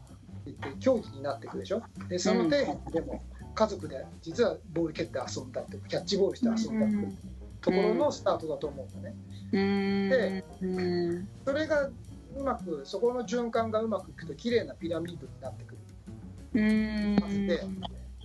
[0.52, 1.82] っていって競技になってくるでしょ？
[2.10, 3.24] でその底辺でも
[3.56, 7.14] 家族で実はボール蹴って遊んだりとかキャッチボールして遊んだりとか
[7.62, 9.16] ところのスタートだと思うんだね。
[9.52, 10.10] うん。
[10.10, 11.28] でうん。
[11.46, 11.94] それがう
[12.44, 15.78] まくそこの循環がうまくいくと綺麗なピラミッドになってくる。
[17.48, 17.64] で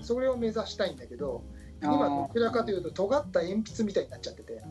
[0.02, 1.42] それを目指したいんだけど
[1.82, 4.62] 今どちらかというと尖った鉛筆みたいになっちゃってて。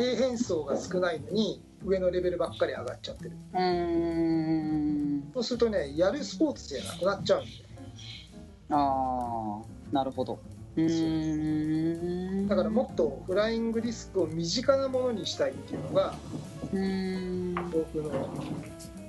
[0.00, 3.32] 底辺層が少ないのに上のレベルばっかり上がっちゃってる。
[3.52, 4.59] うん
[5.32, 7.56] そうするとねやるスポーツじゃなくなっちゃうんだよ。
[8.70, 9.62] あ
[9.92, 10.38] あなるほど。
[10.76, 12.48] うん。
[12.48, 16.14] だからもっとフライングディスクを身近なものにしたいっていうのが
[16.72, 17.54] うん。
[17.70, 18.10] 僕の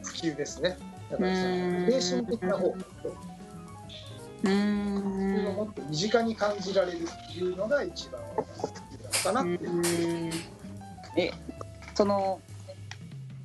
[0.03, 0.77] 普及ですね。
[1.09, 1.85] だからそうん。
[1.85, 2.77] の精神的な方うっ
[4.41, 8.43] ていうのをもんっと身近に感じられるっていうのが一番いいの
[9.23, 10.33] かなっていう。
[11.17, 11.31] え
[11.93, 12.39] その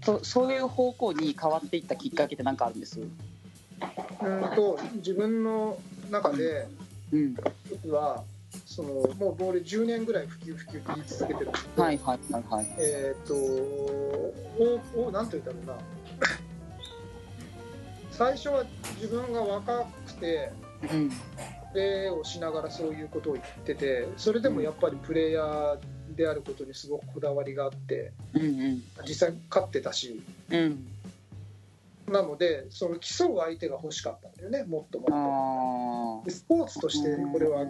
[0.07, 3.01] そそういう方向に変わっていったきっかけって何かあるんです？
[3.01, 3.09] うん
[4.55, 5.77] と自分の
[6.11, 6.69] 中で
[7.12, 7.35] うん。
[7.71, 8.23] 僕は
[8.64, 12.66] そのもうボール10年ぐらい普及普及って言い続けてるんですけど、はいはいはいはい。
[12.79, 15.85] えっ、とおおなんて言うんだろうな。
[18.12, 18.64] 最初は
[18.95, 21.11] 自分が若くてうん。
[21.73, 25.79] プレーをしながらそういうことを言っててそれでもやっぱりプレイヤー
[26.16, 28.83] であることにすごくこだわりがあってうんうん。
[29.07, 30.20] 実際勝ってたし。
[30.50, 30.87] うん。
[32.09, 36.31] なのでその競う相手が欲しかったんだよねもっともっと。
[36.31, 37.66] スポーツとしてこれは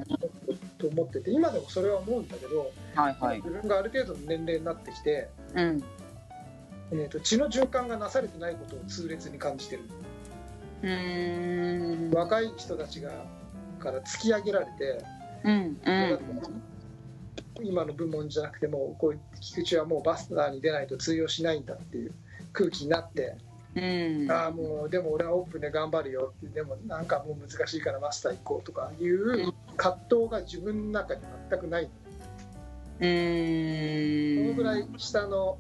[0.79, 3.37] と思ってて今でもそれは思うんだけど、あはいはい。
[3.39, 5.83] 自分がある程度の年齢になってきて、うん。
[6.93, 9.83] えー、と血の循環がなされてないことを痛烈に感じてる。
[10.83, 12.11] うん。
[12.13, 13.11] 若い人たちが
[13.79, 15.05] から突き上げられて、
[15.45, 16.73] うんうん
[17.63, 22.13] 今の部門じゃなくてもうこう菊池はもうバスターに出ないと通用しないんだっていう
[22.53, 23.37] 空気になって、
[23.75, 24.31] うん。
[24.31, 31.91] ああもうでも俺はオープンで頑張るよってでもなんかもう難しいからマスター行こうとかいう葛藤が自分の中に全くない。
[32.99, 34.45] うん。
[34.45, 35.59] そのぐらい下の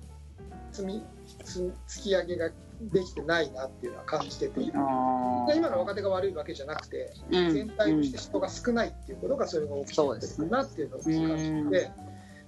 [0.73, 1.03] 積み
[1.45, 4.61] つ突き上げができてないなっていうのは感じてて。
[4.61, 11.13] 今の若手が悪いわけじゃなくてー全体として人が少ないっていうことがそれが起きてるなっていうのを感
[11.71, 11.91] じてて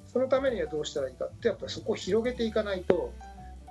[0.06, 3.12] そのためにはどうしたらいいかってやっぱりそこを広げていかないと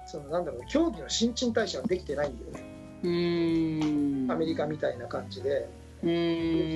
[0.06, 2.78] そのなんだろう競技の新陳代謝ができてないんだよね。
[3.04, 3.10] う
[4.28, 4.32] ん。
[4.32, 5.70] アメリカみたいな感じで。
[6.02, 6.10] うん。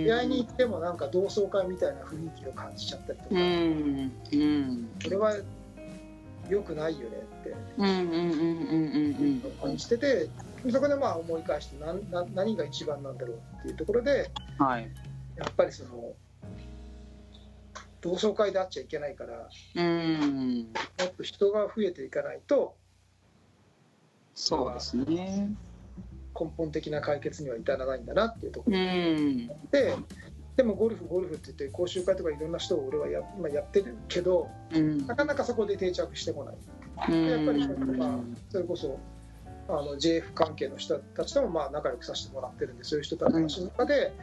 [0.06, 3.30] 試合に行ってもなんか同窓会みたいな雰囲気を感じちゃったりとか。
[3.32, 4.12] うん。
[4.34, 4.90] うん。
[5.02, 5.36] それは
[6.50, 10.30] 良くないよねってうんうんうんうんうん感じてて
[10.70, 14.90] そこでまあ思い返して何何何が一番なんだろうっていうところでうんはい。
[15.38, 16.14] やっぱりその
[18.02, 20.72] 同窓会で会っちゃいけないからうん。
[21.00, 22.76] もっと人が増えていかないと
[24.36, 25.50] そうですね。
[26.40, 29.48] 根本的な解決には至らないんだなっていうとこうろん。
[29.72, 29.96] で
[30.56, 35.06] でもゴルフゴルフって言って講習会とかいろんな人を俺はや今やってるけどうん。
[35.08, 36.56] なかなかそこで定着してこない。
[36.56, 39.00] うんでやっぱりまあそれこそ
[39.68, 44.14] あの JF 関係の人たちともまあ仲良くさせてもらってるんでそういう人たちの中で、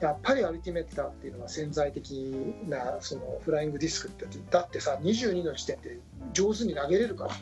[0.00, 2.10] やっぱりアルティメッターっていうのは潜在的
[2.68, 5.98] なそのフライングディスクってだってさ22の時点で
[6.32, 7.40] 上手に投げれるからね。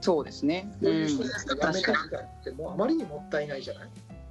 [0.00, 0.70] そうですね。
[0.80, 3.88] そうやめてみたいってもうあまりにもったいないじゃない、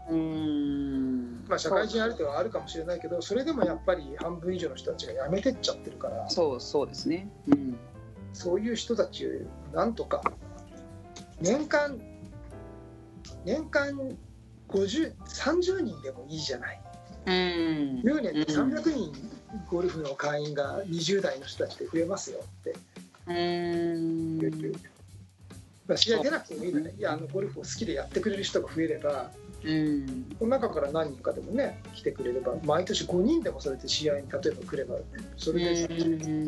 [0.10, 1.46] うん。
[1.48, 6.28] まあ、社会人ある程度はあるかもしれないけどそれでもやっぱり半分以上の人たちがやめてっちゃってるから。
[6.30, 7.30] そうそうですね。
[7.48, 7.78] うん
[8.38, 9.30] そういう人たちを
[9.74, 10.22] なんとか
[11.42, 12.00] 年間
[13.44, 14.16] 年間
[14.70, 16.82] 50 30人でもいいじゃない。
[17.26, 17.34] うん。
[18.02, 19.12] 10年で300人
[19.70, 22.76] ゴルフの会員が20代の人たちで増えますよって。
[23.26, 24.38] うん。
[25.88, 26.94] まあ、試合出なくてもいいのね。
[26.96, 29.32] いやあのゴルフを好きでやってくれる人が増えれば
[29.64, 30.36] うん。
[30.38, 34.98] この中から何人かでもね来てくれれば毎年5人でもそれで試合に例えば来れば
[35.38, 35.98] それでその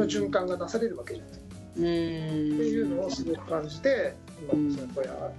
[0.05, 1.33] 循環がなされるわけじゃない。
[1.33, 1.48] うん
[1.79, 5.31] っていうのをすごく感じて今うんやっぱり今やっ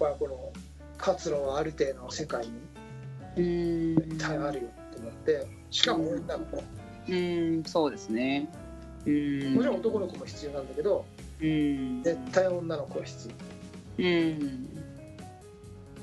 [0.00, 0.52] ぱりこの
[0.96, 2.52] 活路はある程度の世界に
[3.36, 6.62] うん絶対あるよと思ってしかも女の子。
[7.08, 7.64] うん。
[7.64, 8.48] そうですね。
[9.06, 9.54] うん。
[9.54, 11.04] もちろん男の子も必要なんだけど
[11.40, 12.02] うん。
[12.02, 13.30] 絶対女の子は必
[13.98, 14.04] 要。
[14.04, 14.68] うん。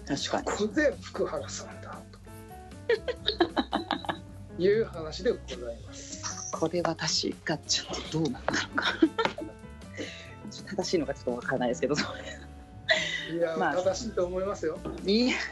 [0.08, 0.46] 確かに。
[0.46, 2.20] ここで福原さんだと。
[4.62, 6.52] いう話でございます。
[6.52, 8.94] これ私がちょっとどうなったのか
[10.80, 12.06] 正しいのかちょっとわからないですけどそ
[13.34, 13.76] いや、まあ。
[13.76, 14.80] 正しいと思いますよ。
[15.06, 15.28] れい。
[15.30, 15.36] や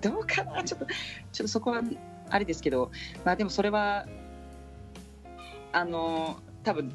[0.00, 1.82] どうかなちょっとちょっとそこは
[2.30, 2.90] あれですけど
[3.24, 4.06] まあでもそれは
[5.72, 6.92] あの多分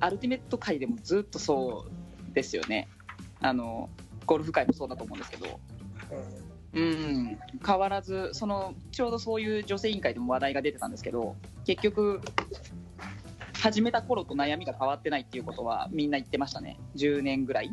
[0.00, 1.86] アルティメット界でもずっとそ
[2.30, 2.88] うですよね。
[3.40, 3.88] あの
[4.26, 5.60] ゴルフ界もそうだと思うんですけど。
[6.74, 12.20] うん、変わらずそのちょうどそういう女性委員会でも話題が出てたんですけど結局
[13.64, 16.78] 始めた頃と悩みが変わってないっていうことはみんな言ってましたね。
[16.96, 17.70] 10年ぐらい、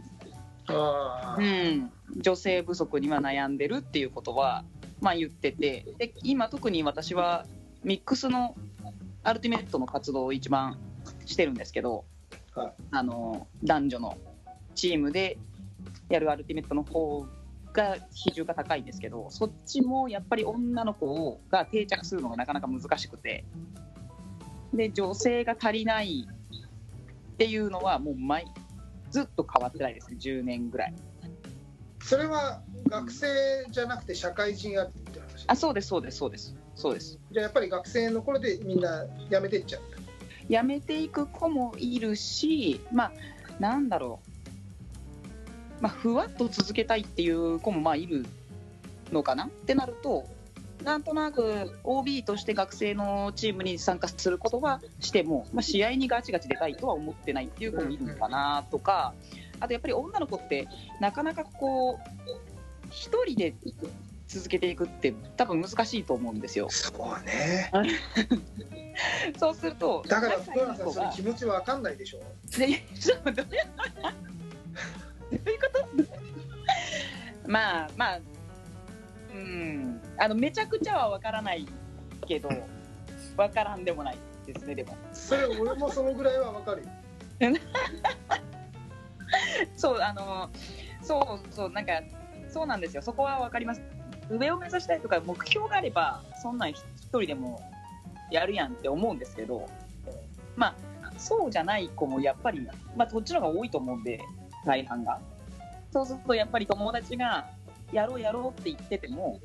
[0.69, 4.63] うん、女性不足には悩んでるっていうことは、
[5.01, 5.85] まあ、言ってて。
[5.97, 7.45] で今特に私は
[7.83, 8.55] ミックスの
[9.23, 10.79] アルティメットの活動を一番
[11.25, 12.05] してるんですけど、
[12.55, 12.73] はい。
[12.91, 14.17] あの男女の
[14.75, 15.37] チームで
[16.07, 17.25] やるアルティメットの方
[17.73, 23.45] が比重が高いんですけどそっちもやっぱり女の子が定着するのがなかなか難しくて
[24.73, 26.27] で女性が足りない
[27.33, 28.45] っていうのはもう毎
[29.09, 30.17] ずっと変わってないですね。
[30.19, 30.93] 10年ぐらい。
[32.03, 33.27] それは学生
[33.69, 35.45] じゃなくて社会人あるって話？
[35.47, 36.55] あそうですそうですそうです。
[36.75, 37.19] そうです。
[37.31, 39.81] じゃあやっぱり学生の頃でみんな辞めてっちゃう
[40.49, 43.11] 辞めていく子もいるしまあ
[43.59, 44.19] なんだろ
[45.79, 45.83] う。
[45.83, 48.25] まあふわっと続けたいっていう子もまあいる
[49.11, 50.25] のかなってなると
[50.83, 59.13] なんとなく OB として学生のチームに参加することはしても、まあ、試合にガチガチ出たいとは思ってないっていう子もいるのかなとか
[59.59, 60.67] あとやっぱり女の子って
[60.99, 62.29] なかなかこう
[62.89, 63.53] 一人で
[64.27, 66.69] 続けていくって多分難しいと思うんですよ。
[66.69, 67.71] そうね。
[69.39, 72.19] そうするとだから仲福原さん気持ちわかんないでしょ。
[72.57, 73.45] でちょっとどう
[75.35, 75.87] いうこと？
[77.47, 78.19] まあまあ
[79.33, 80.01] うん。
[80.17, 81.65] あのめちゃくちゃは分からない
[82.27, 82.49] けど
[83.37, 84.95] 分からんでもないですねでも。
[85.13, 86.89] それ俺もそのぐらいはわかるよ。
[89.75, 90.49] そうあの
[91.01, 92.01] そうそうなんか
[92.49, 93.01] そうなんですよ。
[93.01, 93.81] そこは分かります。
[94.29, 97.61] 上を目指したいとか目標があればそんなん一人でも
[98.29, 99.67] やるやんって思うんですけど
[100.55, 100.67] ま
[101.03, 102.61] あそうじゃない子もやっぱり
[102.95, 104.19] まあこっちの方が多いと思うんで
[104.65, 105.19] 大半が。
[105.91, 107.49] そうするとやっぱり友達が
[107.91, 109.39] やろうやろうって言ってても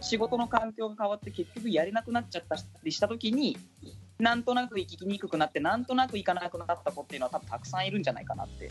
[0.00, 3.56] 仕事の環境が変わって結局やれなくなっちゃったりした時に
[4.18, 8.70] なんとなく行きにくくなってなんとなく行かなくなった子っていうのは多分たくさんいるんじゃないかなって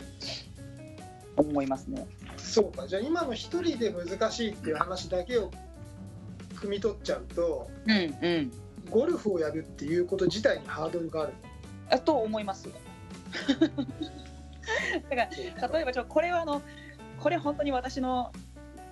[1.36, 2.06] 思いますね。
[2.36, 5.50] そうかじゃあ今の一人で難しいっていう話だけを
[6.54, 8.52] 汲み取っちゃうとうんうん
[8.90, 11.32] ゴルフをやるっていうこと自体にハードルがある
[11.90, 12.68] あと思います。
[15.08, 15.28] だから
[15.68, 16.62] 例えばちょこれはあの
[17.20, 18.32] これ本当に私の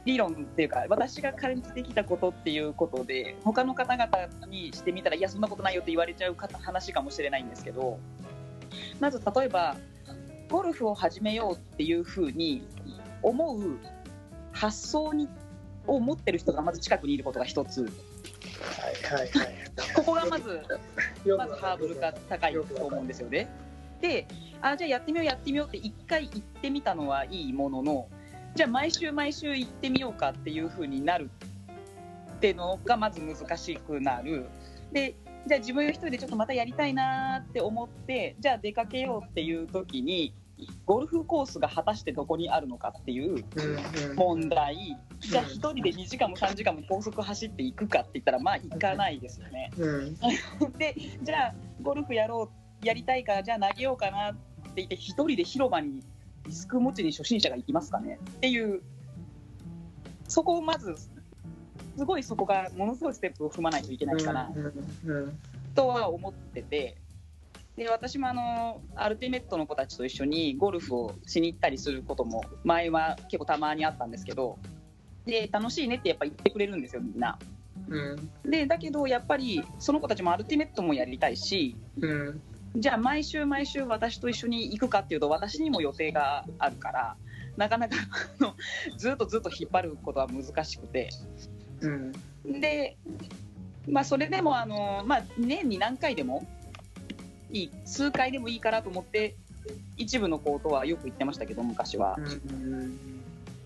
[0.04, 7.98] 理論っていうか私が感じてきたことっていうことで他の方々にしてみたらいやそんなことないよって言われちゃう方話かもしれないんですけど
[8.98, 9.76] まず例えば
[10.48, 12.66] ゴルフを始めようっていうふうに
[13.22, 13.76] 思う
[14.52, 15.28] 発想に
[15.86, 17.82] を持ってる人がまず近くにいることが一つ。
[17.82, 19.54] はいはいはい
[19.94, 20.60] ここがまず
[21.38, 23.48] まずハードルが高いと思うんですよね。
[24.00, 24.26] で
[24.60, 28.08] あじゃあやってみようやってみようって一回行ってみたのはいいものの
[28.54, 31.30] じゃあ毎週毎週行ってみようかっていう風になる
[32.36, 34.48] っていうのがまず難しくなる。
[34.92, 35.14] で
[35.46, 40.34] じゃあ自分一人でちょっとまたやりたいなって思ってじゃあ出かけようっていう時に
[40.84, 43.44] ゴルフコースが果たしてどこにあるのかっていう
[44.16, 49.70] 問題じゃあ一人で2時間も3時間も高速走っていくかって言ったらまあ行かないですよね。
[49.78, 50.14] うん
[50.78, 52.50] でじゃあゴルフやろ
[52.82, 54.40] うやりたいからじゃあ投げようかなって
[54.76, 56.00] 言って一人で広場に
[56.44, 58.18] ディスク持ちに初心者が行きますかね。
[58.30, 58.82] っていう。
[60.28, 60.94] そこをまず
[61.96, 64.48] すごいそこがものすごいステップを踏まないといけないかな
[65.74, 66.96] とは思ってて。
[67.76, 74.58] で私もあのアルティメットの子たちと一緒にゴルフをしに行ったりすることも前は結構たまにあったんですけど。
[75.26, 77.38] で楽しいねってやっぱ言ってくれるんですよみんな。
[77.88, 78.30] うん。
[78.50, 81.76] でだけどやっぱりその子たちもアルティメットもやりたいし。
[82.00, 82.40] うん
[82.76, 87.16] じゃあ毎週毎週私と一緒に行くかっていうと私にも予定があるから
[87.56, 87.96] なかなか
[88.96, 91.10] ずっとずっと引っ張ることは難しくて
[91.80, 92.12] うん
[92.60, 92.96] で、
[93.88, 96.46] まあ、それでもあの、まあ、年に何回でも
[97.50, 99.36] いい数回でもいいかなと思って
[99.96, 102.16] 一部の子とはよく行ってましたけど昔は。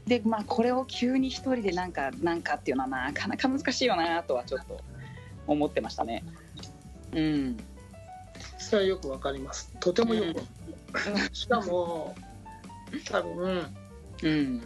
[0.07, 4.81] でまあこれを急に一人でなんかなんかっていうのはなかなか難しいよなとはちょっと
[5.47, 6.25] 思ってましたね。
[7.13, 7.57] うん
[8.65, 9.71] それはよくわかります。
[9.81, 12.15] とてもよくわかるしかも
[13.11, 13.67] 多分
[14.23, 14.63] うん。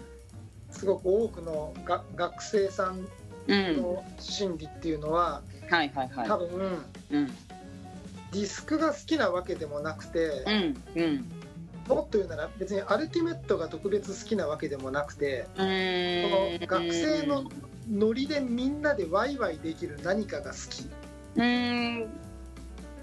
[0.70, 3.08] すごく多くのが学生さん
[3.48, 3.76] うん。
[3.76, 6.28] の心理っていうのは、はいはいはい。
[6.28, 7.26] 多分うん。
[8.32, 10.82] ディスクが好きなわけでもなくて、うん。
[10.94, 11.24] うん。
[11.88, 17.44] もっと言うなら別にアルティメットが特別好きなわけでもなくてこの学生の
[17.90, 20.82] ノリでみんなでワイワイできる何かが好き。
[21.36, 22.27] うーん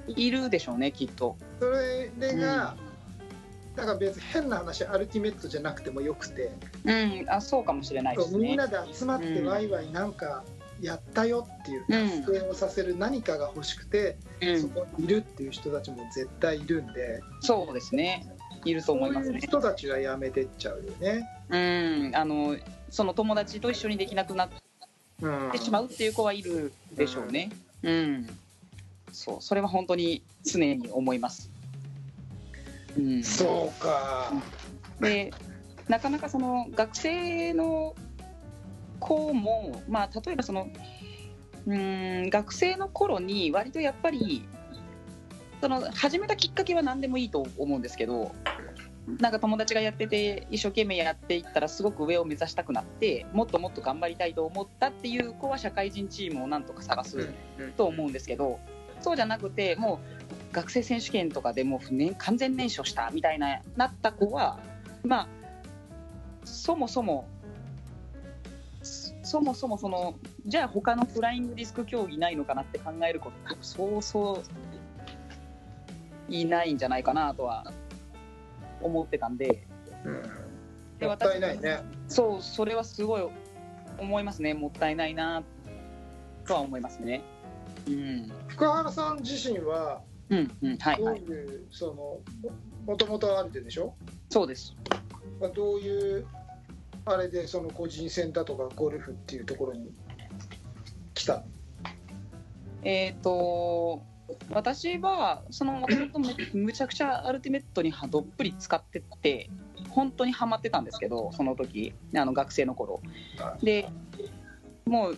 [0.08, 1.36] いるでしょうねきっと。
[1.60, 2.76] それが、
[3.76, 6.52] だから別に変な話アルティメットじゃなくてもよくて、
[6.86, 7.26] うん。
[7.30, 8.40] あそうかもしれないですね。
[8.40, 10.44] みんなで集まってうんワイワイなんか
[10.82, 12.24] やったよっていううん。
[12.24, 14.62] 達成をさせる何かが欲しくて、うん。
[14.62, 17.22] そこにいるっていう人たちも絶対いるんで。
[17.42, 18.26] そうですね。
[18.64, 19.36] いると思いますね。
[19.36, 21.28] いう人たちはやめてっちゃうよね。
[21.50, 22.16] うん。
[22.16, 22.58] あの
[22.90, 24.50] その友達と一緒にできなくなっ
[25.22, 25.52] うん。
[25.52, 27.50] てしまうっていう子はいるでしょうね。
[27.84, 28.28] うん
[29.16, 31.50] そうそれは本当に常に思います。
[32.98, 33.24] うん。
[33.24, 34.32] そうか。
[35.00, 35.34] で
[35.88, 37.96] なかなかその学生の
[39.00, 40.68] 子も、まあ、例えばその
[41.66, 44.48] うーん学生の頃に割とやっぱり
[45.62, 48.34] その始めたきっかけは何でもいいと思うんですけど
[49.20, 57.30] なんか友達がやってて一生懸命やっていったらすごく上を目指したくなってもっともっと頑張りたいと思ったっていう子は社会人チームをなんとか探す
[57.78, 58.60] と思うんですけど
[59.06, 60.00] そうじゃなくても
[60.52, 64.58] う学生選手権とかでもう、ね、完全燃焼したみたいななった子は
[65.04, 65.28] まあ
[66.44, 67.28] そもそも
[68.82, 70.16] そそもそもその
[70.48, 74.44] じゃあ他のフライングディスク競技ないのかなって考えること多分そうそ
[76.30, 77.72] ういないんじゃないかなとは
[78.82, 79.68] 思ってたんで
[80.04, 80.24] うん
[80.98, 81.82] でもったいないね。
[82.08, 83.28] そうそれはすごい
[84.00, 85.44] 思いますねもったいないな
[86.48, 87.22] とは思いますね。
[87.88, 92.22] うん福原さん自身はうんうんはいどうはいいう、そのも
[92.88, 93.94] もともとあるでしょ？
[94.30, 94.76] そうです。
[95.54, 96.26] どういう
[97.06, 99.92] あれでその個人戦だとかゴルフっていうところに
[101.14, 101.44] 来た？
[102.84, 104.02] えっ、と
[104.50, 109.50] 私はそのもともとめむちゃくちゃアルティメットにはどっぷり使ってって
[109.90, 113.02] 本当にハマってたんですけどその時あの学生の頃。
[113.62, 113.88] で
[114.86, 115.18] もう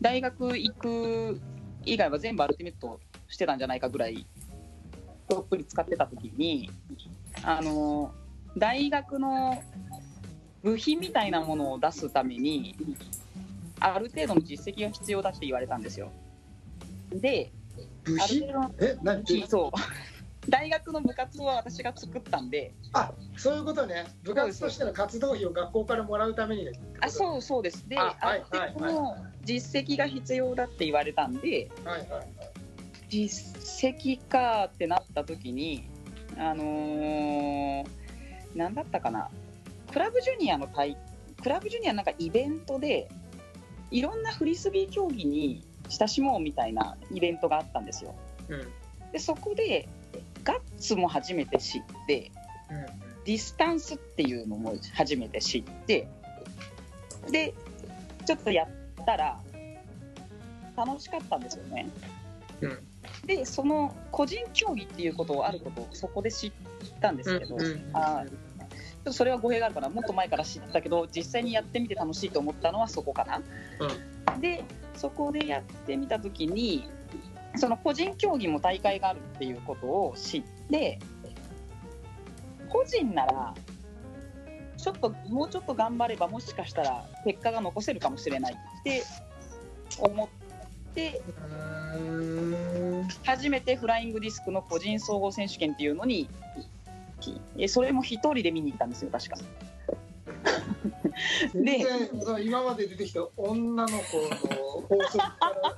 [0.00, 1.40] 大学行く
[1.86, 4.26] 以外は全部アルティメットしてたんじゃないかぐらい
[5.28, 6.70] どっぷり使ってた時に
[7.42, 8.12] あの
[8.56, 9.62] 大学の
[10.62, 12.74] 部品みたいなものを出すために
[13.80, 16.10] ある程度の実績が必要だって言われたんですよ。
[17.10, 17.52] で
[18.04, 18.46] 部品？
[18.80, 19.46] え何？
[19.46, 19.70] そう
[20.48, 22.72] 大学の部活は私が作ったんで。
[22.92, 24.06] あそういうことね。
[24.22, 26.68] 部活としての活動費を学校からもらうために
[27.00, 27.88] あそうそうです。
[27.88, 32.26] でああはいはいる程度の実績が必要だって言われたんではいはいはい。
[33.08, 35.88] 実績かってなった時に
[36.38, 37.86] あのー、
[38.54, 39.30] 何だったかな。
[39.92, 40.96] クラブジュニアの大
[41.42, 43.08] クラブジュニアなんかイベントで
[43.90, 48.14] いろんなフリスビー競技に親しもうみたいなイベントがあったんですよ。
[48.48, 49.12] うん。
[49.12, 49.88] でそこで
[50.46, 52.30] ガッツも初めて知って
[53.24, 56.08] ディスタンスっていうのも初めて知って
[57.30, 57.52] で
[58.24, 58.68] ちょっとやっ
[59.04, 59.40] たら
[60.76, 61.88] 楽しかったんですよね。
[62.60, 62.78] うん
[63.24, 66.52] でその個人競技っていうことをあることをそこで知っ
[67.00, 68.34] たんですけど、うんうんあーちょっ
[69.04, 73.40] とそれは語弊があるからもっと前から知ってたけど実際にやってみて楽しいと思ったのはそこかな。
[74.40, 74.64] で
[74.96, 76.88] そこでやってみた時に
[77.56, 80.98] その個人競技も大会があるっていうことを知って
[82.68, 83.54] 個人なら
[84.76, 89.02] ちょっともうちょっと頑張ればもしかしたら結果が残せるかもしれないって
[89.98, 91.20] 思って
[93.24, 96.28] 初めてフライングディスクの個人総合選手権っていうのに
[97.68, 99.36] それも一人で見に行ったんですよ確か。
[101.54, 101.86] 全然
[102.44, 104.00] 今まで出てきた女の子の
[104.82, 105.76] 法則から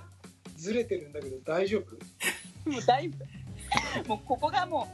[0.59, 1.96] ずれてるんだけど大丈夫？
[2.70, 3.24] もうだいぶ。
[4.09, 4.88] もうここがも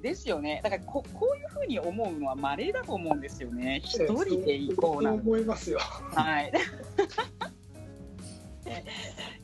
[0.00, 0.60] うですよね。
[0.62, 3.80] だからここういうふうに思うのは稀だと思うんですよね。
[3.84, 5.22] 一人で行こうなんて。
[5.22, 5.78] 思いますよ。
[5.78, 6.52] はい。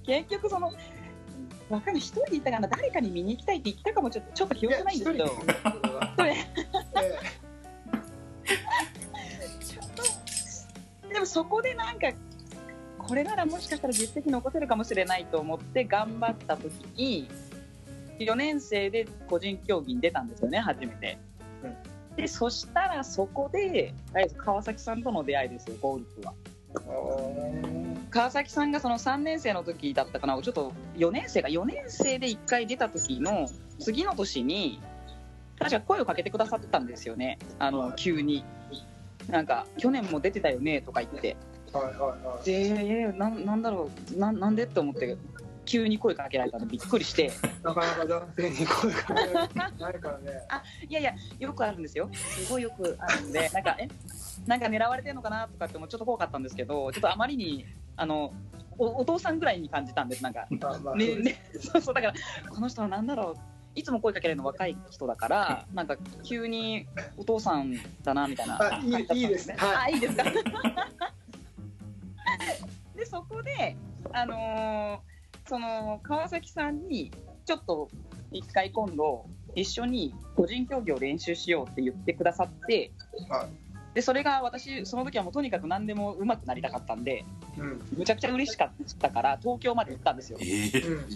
[0.05, 0.73] 結局その
[1.69, 2.03] わかんない。
[2.03, 2.69] 一人で行ったかな。
[2.69, 5.37] 誰かに見に行きたいって言ったかもちょっとちょっと記憶ないんですけどちょっ
[9.95, 12.09] とでもそこでなんか
[13.07, 17.29] これならもしかしたら実績残せるかもしれないと思って頑張った時に
[18.19, 21.19] 4年生で個人競技に出たんですよね初めて。
[22.17, 23.95] でそしたらそこで
[24.37, 26.35] 川崎さんとの出会いですよゴルフは。
[26.75, 27.63] え
[28.11, 33.49] 川崎さんがその3年生の時だったかなちょっと4年生が4年生で1回出た時の
[33.79, 34.81] 次の年に
[35.59, 38.45] 確か声をかけてくださったんですよねあの急に。
[39.29, 41.37] なんか去年も出てたよねとか言って
[41.73, 41.95] はいはい
[42.27, 42.45] はい。
[42.45, 45.17] でえーなんなんだろうななんでって思って
[45.65, 47.31] 急に声かけられたのびっくりして。
[47.63, 50.41] なかなか男性に声かけられてないからね。
[50.89, 52.09] いやいやよくあるんですよ。
[52.13, 53.89] すごいよくあるんで なんかえ
[54.47, 57.65] なんか狙われてるのかなとかってもちょっと怖かったんですけどちょっとあまりに
[57.97, 58.33] あの
[58.79, 60.47] おお父さんぐらいに感じたんですなんか。
[60.51, 60.97] まあまあ。
[60.97, 61.37] ねね。
[61.61, 62.15] そうそうだから
[62.51, 63.41] この人は何だろう
[63.75, 68.59] いつも声かけるの若い人だからなんか急にお父さんだなみたいな。
[68.61, 69.59] あいいいいですはい。
[69.77, 70.25] あいいですか？
[72.97, 73.77] でそこで
[74.13, 75.13] あのー
[75.49, 77.11] その川崎さんに
[77.45, 77.89] ちょっと
[78.31, 82.93] 一回今度一緒に個人競技を練習しようって言ってくださって、
[83.29, 83.49] は
[83.95, 87.25] でそれが私その時はもうとにかく何でも上手くなりたかったんで
[87.59, 87.83] うん。
[87.99, 90.39] むちゃくちゃ嬉しかったから東京まで行ったんですよ。
[90.41, 90.89] えー。
[90.89, 91.07] う ん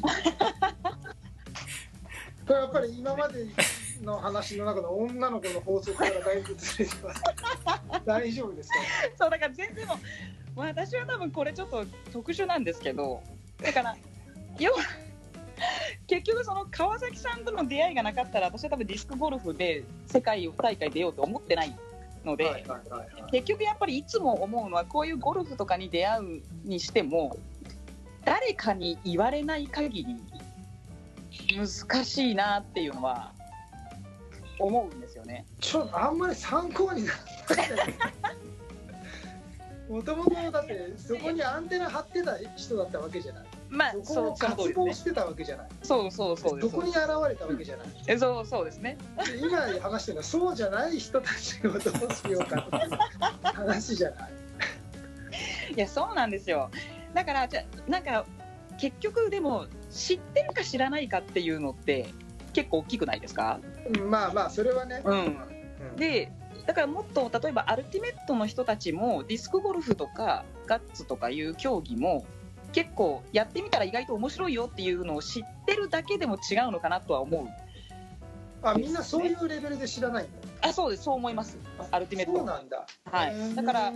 [2.47, 3.47] これやっぱり今まで
[4.03, 7.23] の話の中の女の子の法則からだいぶずれてます。
[8.07, 8.75] 大丈夫ですか？
[9.19, 13.23] そうだから全然もう私は多分これちょっと特殊なんですけど
[13.63, 13.97] だから
[14.59, 14.79] 要は
[16.07, 21.77] 結局その川崎さんとの出会いがなかったら私は多分ディスクゴルフで世界大会出ようと思ってない
[22.25, 23.31] ので、はいはいはいはい。
[23.33, 27.37] 結局やっぱりいつも思うのはこういうゴルフとかに出会うにしても
[28.25, 30.17] 誰かに言われない限り
[31.57, 33.33] 難しいなっていうのは
[34.59, 35.45] 思うんですよね。
[35.61, 37.95] ちょっとあんまり参考にならない
[39.89, 44.73] もともとだってそこにアンテナ張ってた人だったわけじゃないまあそこを渇。
[44.75, 46.61] 望してたわけじゃないそうそうそう。
[46.61, 48.99] どこに現れたわけじゃないえそうそうですね。
[49.25, 51.89] で今話してるのはそうじゃない人たちをどうし
[52.31, 54.33] ようかっていう話じゃない
[55.77, 56.71] いやそうなんですよ
[57.15, 58.25] だからじゃなんか
[58.79, 62.09] 結局でも知ってるか知らないかっていうのって
[62.53, 63.61] 結構大きくないですか？
[63.95, 65.19] うんまあまあそれはね、うん。
[65.19, 65.29] う
[65.95, 65.97] ん。
[65.97, 66.31] で
[66.67, 72.27] だからもっと例えばアルティメットの人たちもディスクゴルフとかガッツとかいう競技も
[72.73, 77.47] 結構やってみたら意外と面白いよっていうのを知ってるだけでも違うのかなとは思う。
[78.63, 80.69] あみんなそういうレベルで知らないんだ。
[80.69, 81.05] あそうです。
[81.05, 81.57] そう思います。
[81.93, 82.39] アルティメット。
[82.39, 82.85] そうなんだ。
[83.05, 83.55] はい。
[83.55, 83.93] だから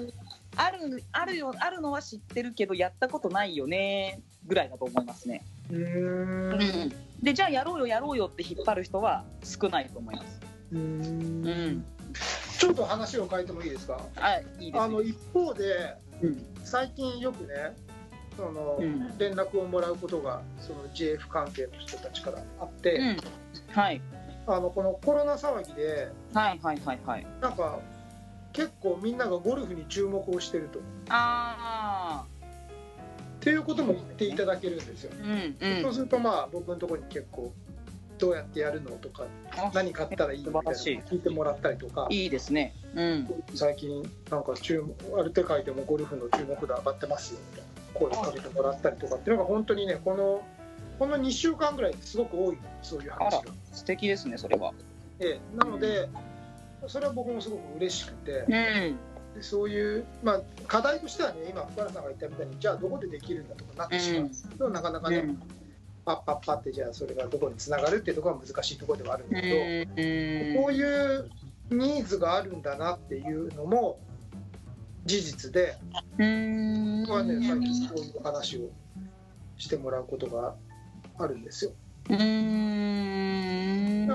[0.56, 6.92] あるあるよあるのは知ってるけどやったことないよねぐらいだと思いますねうーん
[7.22, 10.40] でじゃあやろうよやろうよって引っ張る人は少ないと思います。
[10.72, 11.42] うーうん
[11.78, 11.84] ん。
[12.58, 14.00] ちょっと話を変えてもいいですか？
[14.16, 14.72] あいいですね。
[14.78, 17.76] あの一方でうん最近よくね
[18.36, 23.16] その、うん連絡をもらうことがその JF 関係の人たちからあって、うん。
[23.72, 24.00] はい
[24.46, 27.26] あのこのコロナ騒ぎではいはいはいはい。
[27.40, 27.78] なんか
[28.52, 32.24] 結構みんながゴルフに注目をしてるとっあ
[33.40, 33.44] あ。
[33.44, 35.82] ていうことも言っていただけるんですよ、うんうん。
[35.82, 37.52] そうするとまあ僕のところに結構
[38.20, 39.24] どうやってやるのとか
[39.56, 42.74] あ何買ったらいいみたいな聞いてもらったりとかいいですね。
[42.94, 43.44] うん。
[43.54, 50.42] 最近なんか注目ある手書いてもゴルフの注目度上がってますよみたいな声をかけてもらったりとかっていうのが本当にねこの
[50.98, 53.42] この2週間ぐらいですごく多いそういう話が。
[53.72, 54.72] 素敵ですねそれは。
[55.18, 56.08] ええなので
[56.86, 58.98] それは僕もすごく嬉しくてうん。
[59.34, 65.42] でそういう、まあ、課題としてはね今福原さんが言ったみたいにじゃあどこでできるんだとかなってしまうと、なかなかね、うん。
[66.04, 70.62] パッパッパってじゃあそれがどこにつながるっていうところが難しいところではあるんだけど、うん。
[70.64, 71.30] こういう
[71.70, 74.00] ニーズがあるんだなっていうのも
[75.04, 75.76] 事実で
[76.18, 77.02] うん。
[77.02, 78.70] 僕はね最近こういう話を
[79.58, 80.54] してもらうことが
[81.18, 81.72] あるんですよ。
[82.10, 82.16] う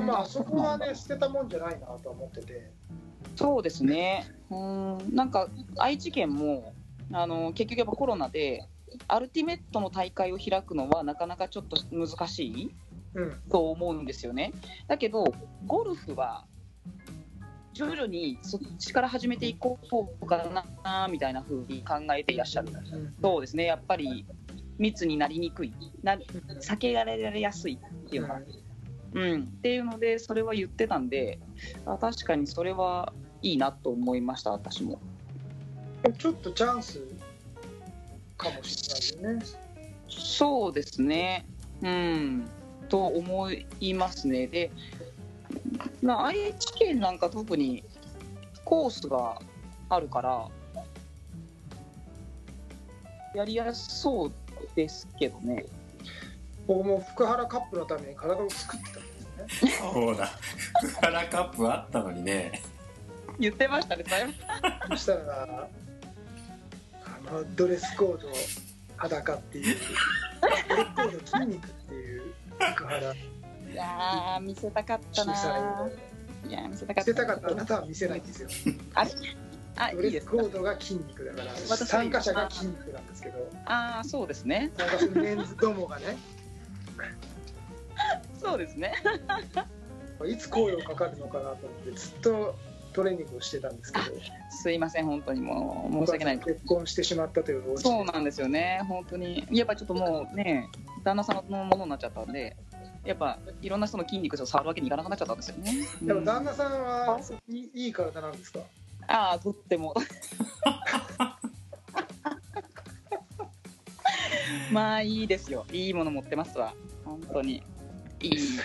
[0.01, 0.05] ん。
[0.05, 2.71] まあそこはね捨てたもんじゃないなとは思ってて。
[3.35, 4.27] そうですね。
[4.49, 5.15] うん。
[5.15, 6.73] なんか愛知県も
[7.11, 8.67] あの結局やっぱコロナで
[9.07, 12.75] アルティメットの大会を開くのはなかなかちょっと難しい。
[13.15, 14.51] うんと思うんですよね。
[14.87, 15.23] だけど、
[15.65, 16.45] ゴルフは
[17.73, 19.79] 徐々にそっちから始めていこ
[20.21, 20.45] うか
[20.83, 22.67] なみたいな風に考えていらっしゃる。
[23.21, 24.25] そうですね、やっぱり
[24.78, 25.73] 密になりにくい、
[26.03, 28.41] な避けられやすいっていうのが、
[29.13, 31.39] うん、っていうので、それは言ってたんで、
[31.86, 34.99] あ確かにそれはいいなと思いました、私も。
[36.17, 37.01] ちょっとチャンス
[38.38, 39.45] かもしれないよね。
[40.07, 41.45] そうですね、
[41.82, 42.45] うん、
[42.89, 44.47] と思いますね。
[44.47, 44.71] で、
[46.01, 47.84] まあ、愛知県なんか特に
[48.63, 49.41] コースが
[49.89, 50.47] あるから、
[53.34, 54.32] やりやすそう
[54.76, 55.65] ですけどね。
[56.67, 59.03] 僕も福原カップのために体を作ってたん
[59.47, 59.71] ですね。
[59.80, 60.30] そうだ
[60.82, 62.61] 福原カップあったのにね
[63.38, 64.34] 言ってましたね、だいぶ
[64.89, 65.67] そしたら
[67.28, 68.30] あのドレスコード
[68.97, 69.78] 裸っていう
[70.41, 72.34] ドレスコード筋肉っていう
[72.73, 73.15] 福原い
[73.76, 75.34] やー、見せたかったな。
[76.47, 77.11] いやー、見せたかった。
[77.11, 78.49] 見せたかったあなたは見せないんですよ。
[78.93, 79.11] あれ
[79.78, 84.71] あいいですかスコードが筋肉だから私参加者が筋肉なんですけどああそうですね。
[84.78, 86.17] 参加するメンズどもがね
[88.39, 88.93] そうですね。
[90.28, 92.55] いつ声をかかるのかなと思ってずっと
[92.93, 94.05] トレーニングをしてたんですけど
[94.49, 96.39] すいません本当にもう申し訳ない。
[96.39, 98.82] 結婚してしまったというそうなんですよね。
[98.88, 99.45] 本当に。
[99.51, 100.69] やっぱちょっともうね
[101.03, 102.55] 旦那さんのものになっちゃったんで
[103.03, 105.71] やっぱいろんな人の筋肉を触るわけにいかなくなっちゃったんですよね、
[106.01, 106.26] でもうん。
[106.26, 107.19] 旦那さんは
[107.49, 108.61] いいいい体なんですか？
[109.07, 109.93] ああとっても。
[114.71, 115.65] まあいいですよ。
[115.71, 116.73] いいもの持ってますわ。
[117.03, 117.63] 本当に。
[118.19, 118.59] いい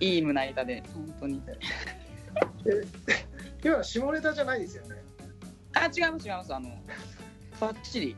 [0.00, 0.82] いい胸板で。
[0.94, 1.42] 本当に。
[2.66, 2.82] え
[3.62, 5.02] 要は下ネタじゃないですよね？
[5.74, 6.54] あ違います違います。
[6.54, 6.70] あの
[7.60, 8.16] バッチリ。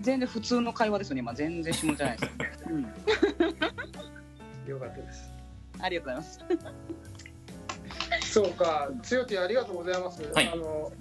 [0.00, 1.34] 全然普通の会話ですよね今。
[1.34, 2.32] 全然下じゃないです、
[2.70, 5.32] うん、よかったです。
[5.80, 6.58] ありがとうございま
[7.17, 7.17] す
[8.38, 8.88] そうか。
[9.02, 10.48] 強気ありがとうございます、はい。
[10.52, 10.92] あの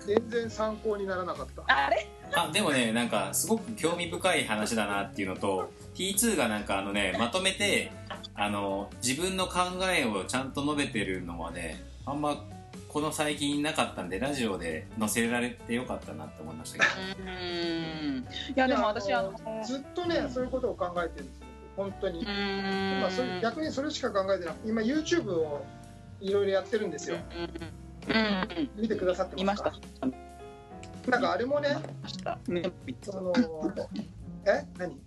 [0.00, 1.62] 全然参考にならなかった。
[1.66, 2.06] あれ？
[2.34, 7.92] あでもねなんかすごく興味深い話だなっていうのと T2 がなんかあのねまとめて
[8.34, 9.60] あの自分の考
[9.94, 12.44] えをちゃんと述べてるのはねあんま
[12.88, 17.30] この最近なかったんでラジオで載せられてよかったなって思いましたけど。
[17.30, 18.18] うん。
[18.18, 18.24] い
[18.54, 21.46] やでも私あののずっとねそういうことを考えてるんですよ。
[21.74, 23.00] 本当に、うーん。
[23.00, 24.54] まあ、それ逆にそれしか考えてない。
[24.66, 25.64] 今 YouTube を
[26.22, 27.16] いろいろやってるんですよ。
[27.36, 28.20] うんうん
[28.76, 28.82] うん。
[28.82, 29.72] 見てくださって見ますか？
[30.00, 31.10] た。
[31.10, 32.38] なんかあれもね見ました。
[33.02, 33.32] その
[34.46, 34.64] え？
[34.78, 35.00] 何？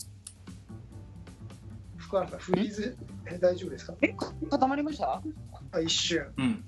[1.97, 2.97] 福原さんフリーズ？
[3.25, 3.93] え大丈夫ですか？
[4.01, 4.13] え？
[4.49, 5.21] 固まりました？
[5.71, 6.31] あ一瞬。
[6.37, 6.63] うん。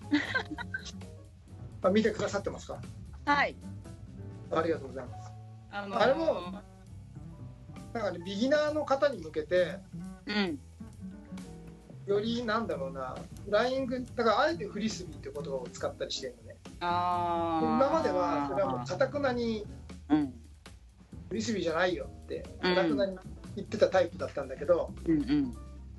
[1.83, 2.79] あ見てくださってますか？
[3.25, 3.55] はい。
[4.51, 5.31] ありがとうございます。
[5.71, 6.53] あのあれも
[7.93, 9.77] なんかねビギナーの方に向けて
[10.25, 10.59] うん
[12.07, 16.55] よりなんだろうなフライングだからあえてフリスビーって言葉を使ったりしてるのね。
[16.79, 17.65] あー。
[17.65, 19.65] 今まではそれはもうかたくなに
[20.09, 20.33] うん。
[21.29, 22.75] フリスビーじゃないよってうん。
[22.75, 23.17] かたくなに
[23.57, 25.57] 言ってたタイプだったんだけど、うんうん。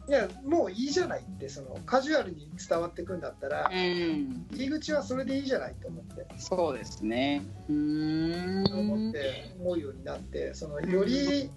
[0.09, 4.47] いやもういいじゃないってそのカジュアルに伝わってくんだったらうん。
[4.53, 6.27] 入り口はそれでいいじゃないと思って。
[6.39, 7.43] そうですね。
[7.69, 8.79] うーん。
[8.79, 11.51] 思って思うようになってそのより、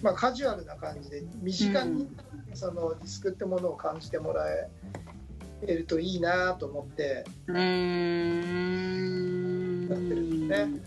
[0.00, 2.08] まあ、カジュアルな感じで身近に
[2.54, 4.68] そのディスクってものを感じてもらえ
[5.66, 7.24] るといいなと思って。
[7.46, 7.58] うー
[9.84, 9.88] ん。
[9.88, 10.80] やってるんですね。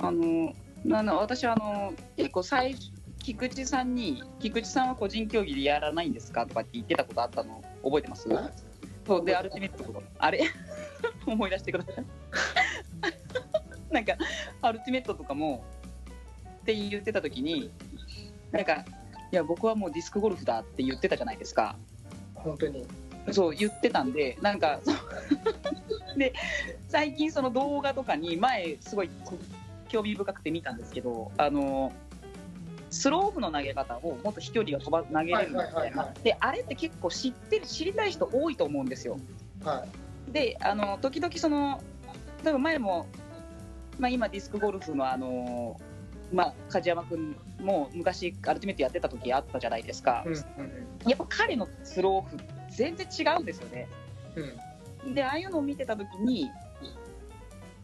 [0.00, 2.90] あのなな私あの結構最初
[3.22, 8.28] 菊池さんに「菊池さんは個人競技でやらないんですか?」とかって言ってたことあったの覚えてます？
[9.06, 10.00] そうでアルティメットとか。
[10.18, 10.42] あれ？
[11.26, 12.04] 思い出してください。
[13.92, 14.14] なんか
[14.62, 15.64] アルティメットとかも
[16.62, 17.70] って言ってた時に
[18.52, 18.84] なんか
[19.32, 21.76] いや僕はもうディスクゴルフだって言ってたじゃないですか。
[22.34, 22.86] 本当に。
[23.32, 24.80] そう言ってたんでなんか
[26.16, 26.32] で
[26.88, 29.36] 最近その動画とかに前すごいこ
[29.88, 31.92] 興味深くて見たんですけどあの
[32.90, 36.12] スローオフの投げ方をもっと飛距離が飛ば投げれるみたいな。
[36.24, 39.18] であれって結構知ってる知りたい人多いと思うんですよ。
[39.62, 39.84] は
[40.28, 41.80] であの時々その
[42.42, 43.06] 多分前も、
[43.98, 45.80] まあ、今ディスクゴルフのあの
[46.32, 50.24] まあ梶山君も昔アルティメットやってた時あったじゃないですか。
[50.26, 50.38] い、うん。
[51.08, 52.36] やっぱ彼のスローオフ
[52.70, 53.88] 全然違うんですよね。
[55.04, 55.14] うん。
[55.14, 56.50] でああいうのを見てた時に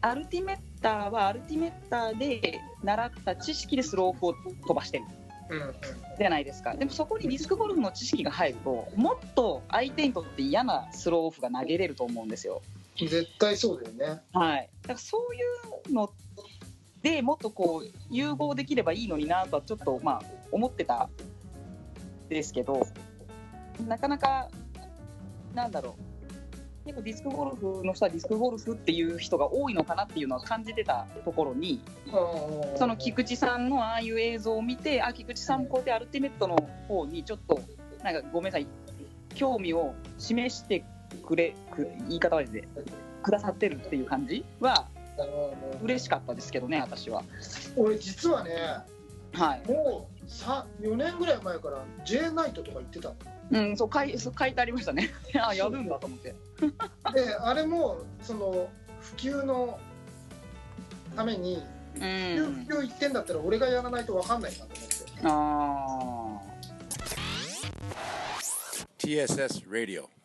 [0.01, 5.03] アルティメッターはアルティメッターで習った知識でスローオフを飛ばしてる。
[5.49, 5.75] うんうん。
[6.17, 6.75] じゃないですか。
[6.75, 12.61] でもそこにディスクゴルフの知識が入るともっと相手にとって嫌なスローオフが投げれると思うんですよ。
[12.97, 14.21] 絶対そうだよね。
[14.33, 14.69] はい。
[14.81, 16.11] だからそういうの
[17.01, 20.21] でもっとこう融合できればいいのになとはちょっとまあ
[20.51, 21.09] 思ってたん
[22.29, 22.87] ですけど
[23.87, 24.49] なかなか
[25.53, 26.07] なんだろう。
[26.87, 31.81] 結構ディスクゴルフの人はディスクゴルフっていう人が多いのかなっていうのは感じてたところに
[32.77, 36.55] その菊池さんのああいう映像を見てあ菊池さんもこうやってアルティメットの
[36.87, 37.59] 方にちょっと
[38.03, 38.67] なんかごめんなさい
[39.35, 40.85] 興味を示して
[41.25, 42.69] くれく言い方はですね
[43.21, 44.87] くださってるっていう感じは
[45.83, 47.23] 嬉しかったですけどね私は。
[47.75, 48.51] 俺実はね
[49.33, 53.15] はい、もう4年ぐらい前から J ナイトとか行ってたの。
[53.49, 55.11] うん、そう書いそう書いてありましたね。
[55.41, 56.35] あやるんだと思って。
[57.13, 59.79] であれもその普及の
[61.15, 61.63] ために
[61.95, 62.65] う普及ん。
[62.65, 64.95] 普及言ってんだったら俺がやらないと分かんないなと思って。
[65.23, 66.17] あ
[68.97, 70.16] TSS Radio.